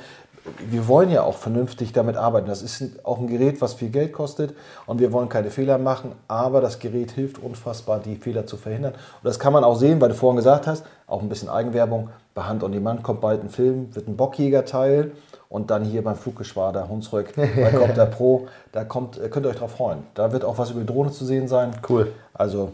wir 0.71 0.89
wollen 0.89 1.11
ja 1.11 1.23
auch 1.23 1.37
vernünftig 1.37 1.93
damit 1.93 2.17
arbeiten. 2.17 2.47
Das 2.47 2.63
ist 2.63 3.05
auch 3.05 3.19
ein 3.19 3.27
Gerät, 3.27 3.61
was 3.61 3.75
viel 3.75 3.91
Geld 3.91 4.13
kostet 4.13 4.55
und 4.87 5.01
wir 5.01 5.13
wollen 5.13 5.29
keine 5.29 5.51
Fehler 5.51 5.79
machen, 5.79 6.13
aber 6.29 6.61
das 6.61 6.79
Gerät 6.79 7.11
hilft 7.11 7.39
unfassbar, 7.39 8.01
die 8.01 8.17
Fehler 8.17 8.47
zu 8.47 8.57
verhindern. 8.57 8.93
Und 8.93 9.25
das 9.25 9.39
kann 9.39 9.53
man 9.53 9.65
auch 9.65 9.77
sehen, 9.77 10.01
weil 10.01 10.11
du 10.11 10.15
vorhin 10.15 10.37
gesagt 10.37 10.67
hast, 10.67 10.85
auch 11.07 11.21
ein 11.21 11.29
bisschen 11.29 11.49
Eigenwerbung. 11.49 12.11
Bei 12.35 12.43
Hand 12.43 12.63
on 12.63 12.73
Demand 12.73 13.03
kommt 13.03 13.21
bald 13.21 13.43
ein 13.43 13.51
Film, 13.51 13.95
wird 13.95 14.09
ein 14.09 14.17
Bockjäger-Teil 14.17 15.13
und 15.51 15.71
dann 15.71 15.85
hier 15.85 16.03
beim 16.03 16.17
Fluggeschwader 16.17 16.89
Hunsrück 16.89 17.35
bei 17.37 17.71
Copter 17.73 18.07
Pro, 18.07 18.49
da 18.73 18.85
kommt, 18.85 19.21
äh, 19.21 19.29
könnt 19.29 19.45
ihr 19.45 19.51
euch 19.51 19.57
drauf 19.57 19.73
freuen. 19.73 20.05
Da 20.15 20.33
wird 20.33 20.45
auch 20.45 20.57
was 20.57 20.71
über 20.71 20.81
die 20.81 20.87
Drohne 20.87 21.11
zu 21.11 21.27
sehen 21.27 21.49
sein. 21.49 21.73
Cool. 21.87 22.13
Also 22.33 22.73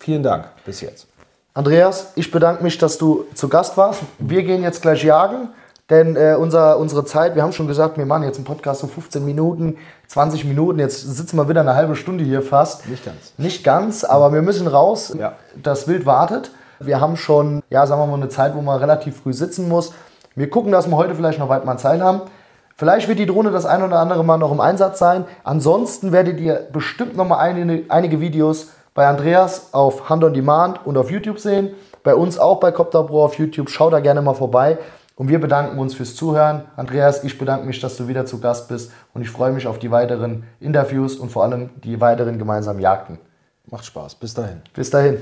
vielen 0.00 0.22
Dank 0.22 0.48
bis 0.64 0.80
jetzt. 0.80 1.08
Andreas, 1.52 2.12
ich 2.14 2.30
bedanke 2.30 2.62
mich, 2.62 2.78
dass 2.78 2.96
du 2.96 3.26
zu 3.34 3.48
Gast 3.48 3.76
warst. 3.76 4.02
Wir 4.18 4.42
gehen 4.44 4.62
jetzt 4.62 4.82
gleich 4.82 5.02
jagen, 5.02 5.48
denn 5.90 6.14
äh, 6.14 6.36
unser, 6.38 6.78
unsere 6.78 7.04
Zeit, 7.04 7.34
wir 7.34 7.42
haben 7.42 7.52
schon 7.52 7.66
gesagt, 7.66 7.98
wir 7.98 8.06
machen 8.06 8.22
jetzt 8.22 8.36
einen 8.36 8.44
Podcast 8.44 8.82
so 8.82 8.86
15 8.86 9.24
Minuten, 9.24 9.76
20 10.06 10.44
Minuten. 10.44 10.78
Jetzt 10.78 11.00
sitzen 11.02 11.36
wir 11.36 11.48
wieder 11.48 11.62
eine 11.62 11.74
halbe 11.74 11.96
Stunde 11.96 12.24
hier 12.24 12.42
fast. 12.42 12.88
Nicht 12.88 13.04
ganz. 13.04 13.32
Nicht 13.36 13.64
ganz, 13.64 14.04
aber 14.04 14.32
wir 14.32 14.42
müssen 14.42 14.68
raus. 14.68 15.14
Ja. 15.18 15.32
Das 15.60 15.88
Wild 15.88 16.06
wartet. 16.06 16.52
Wir 16.78 17.00
haben 17.00 17.16
schon, 17.16 17.62
ja, 17.70 17.86
sagen 17.86 18.00
wir 18.02 18.06
mal, 18.06 18.14
eine 18.14 18.28
Zeit, 18.28 18.54
wo 18.54 18.60
man 18.60 18.78
relativ 18.78 19.22
früh 19.22 19.32
sitzen 19.32 19.68
muss. 19.68 19.92
Wir 20.36 20.50
gucken, 20.50 20.70
dass 20.70 20.88
wir 20.88 20.96
heute 20.96 21.14
vielleicht 21.14 21.38
noch 21.38 21.48
weit 21.48 21.64
mal 21.64 21.78
Zeit 21.78 22.00
haben. 22.00 22.20
Vielleicht 22.76 23.08
wird 23.08 23.18
die 23.18 23.26
Drohne 23.26 23.50
das 23.50 23.64
ein 23.64 23.82
oder 23.82 23.98
andere 23.98 24.22
Mal 24.22 24.36
noch 24.36 24.52
im 24.52 24.60
Einsatz 24.60 24.98
sein. 24.98 25.24
Ansonsten 25.44 26.12
werdet 26.12 26.38
ihr 26.38 26.68
bestimmt 26.70 27.16
noch 27.16 27.26
mal 27.26 27.38
einige, 27.38 27.90
einige 27.90 28.20
Videos 28.20 28.68
bei 28.92 29.06
Andreas 29.06 29.72
auf 29.72 30.10
Hand 30.10 30.24
on 30.24 30.34
Demand 30.34 30.84
und 30.84 30.98
auf 30.98 31.10
YouTube 31.10 31.38
sehen. 31.38 31.70
Bei 32.04 32.14
uns 32.14 32.38
auch 32.38 32.60
bei 32.60 32.72
Copter 32.72 33.04
Pro 33.04 33.24
auf 33.24 33.38
YouTube. 33.38 33.70
Schaut 33.70 33.94
da 33.94 34.00
gerne 34.00 34.20
mal 34.20 34.34
vorbei. 34.34 34.76
Und 35.16 35.30
wir 35.30 35.40
bedanken 35.40 35.78
uns 35.78 35.94
fürs 35.94 36.14
Zuhören. 36.14 36.66
Andreas, 36.76 37.24
ich 37.24 37.38
bedanke 37.38 37.66
mich, 37.66 37.80
dass 37.80 37.96
du 37.96 38.06
wieder 38.06 38.26
zu 38.26 38.38
Gast 38.38 38.68
bist. 38.68 38.92
Und 39.14 39.22
ich 39.22 39.30
freue 39.30 39.52
mich 39.52 39.66
auf 39.66 39.78
die 39.78 39.90
weiteren 39.90 40.44
Interviews 40.60 41.16
und 41.16 41.32
vor 41.32 41.44
allem 41.44 41.70
die 41.82 42.02
weiteren 42.02 42.38
gemeinsamen 42.38 42.80
Jagden. 42.80 43.18
Macht 43.70 43.86
Spaß. 43.86 44.16
Bis 44.16 44.34
dahin. 44.34 44.60
Bis 44.74 44.90
dahin. 44.90 45.16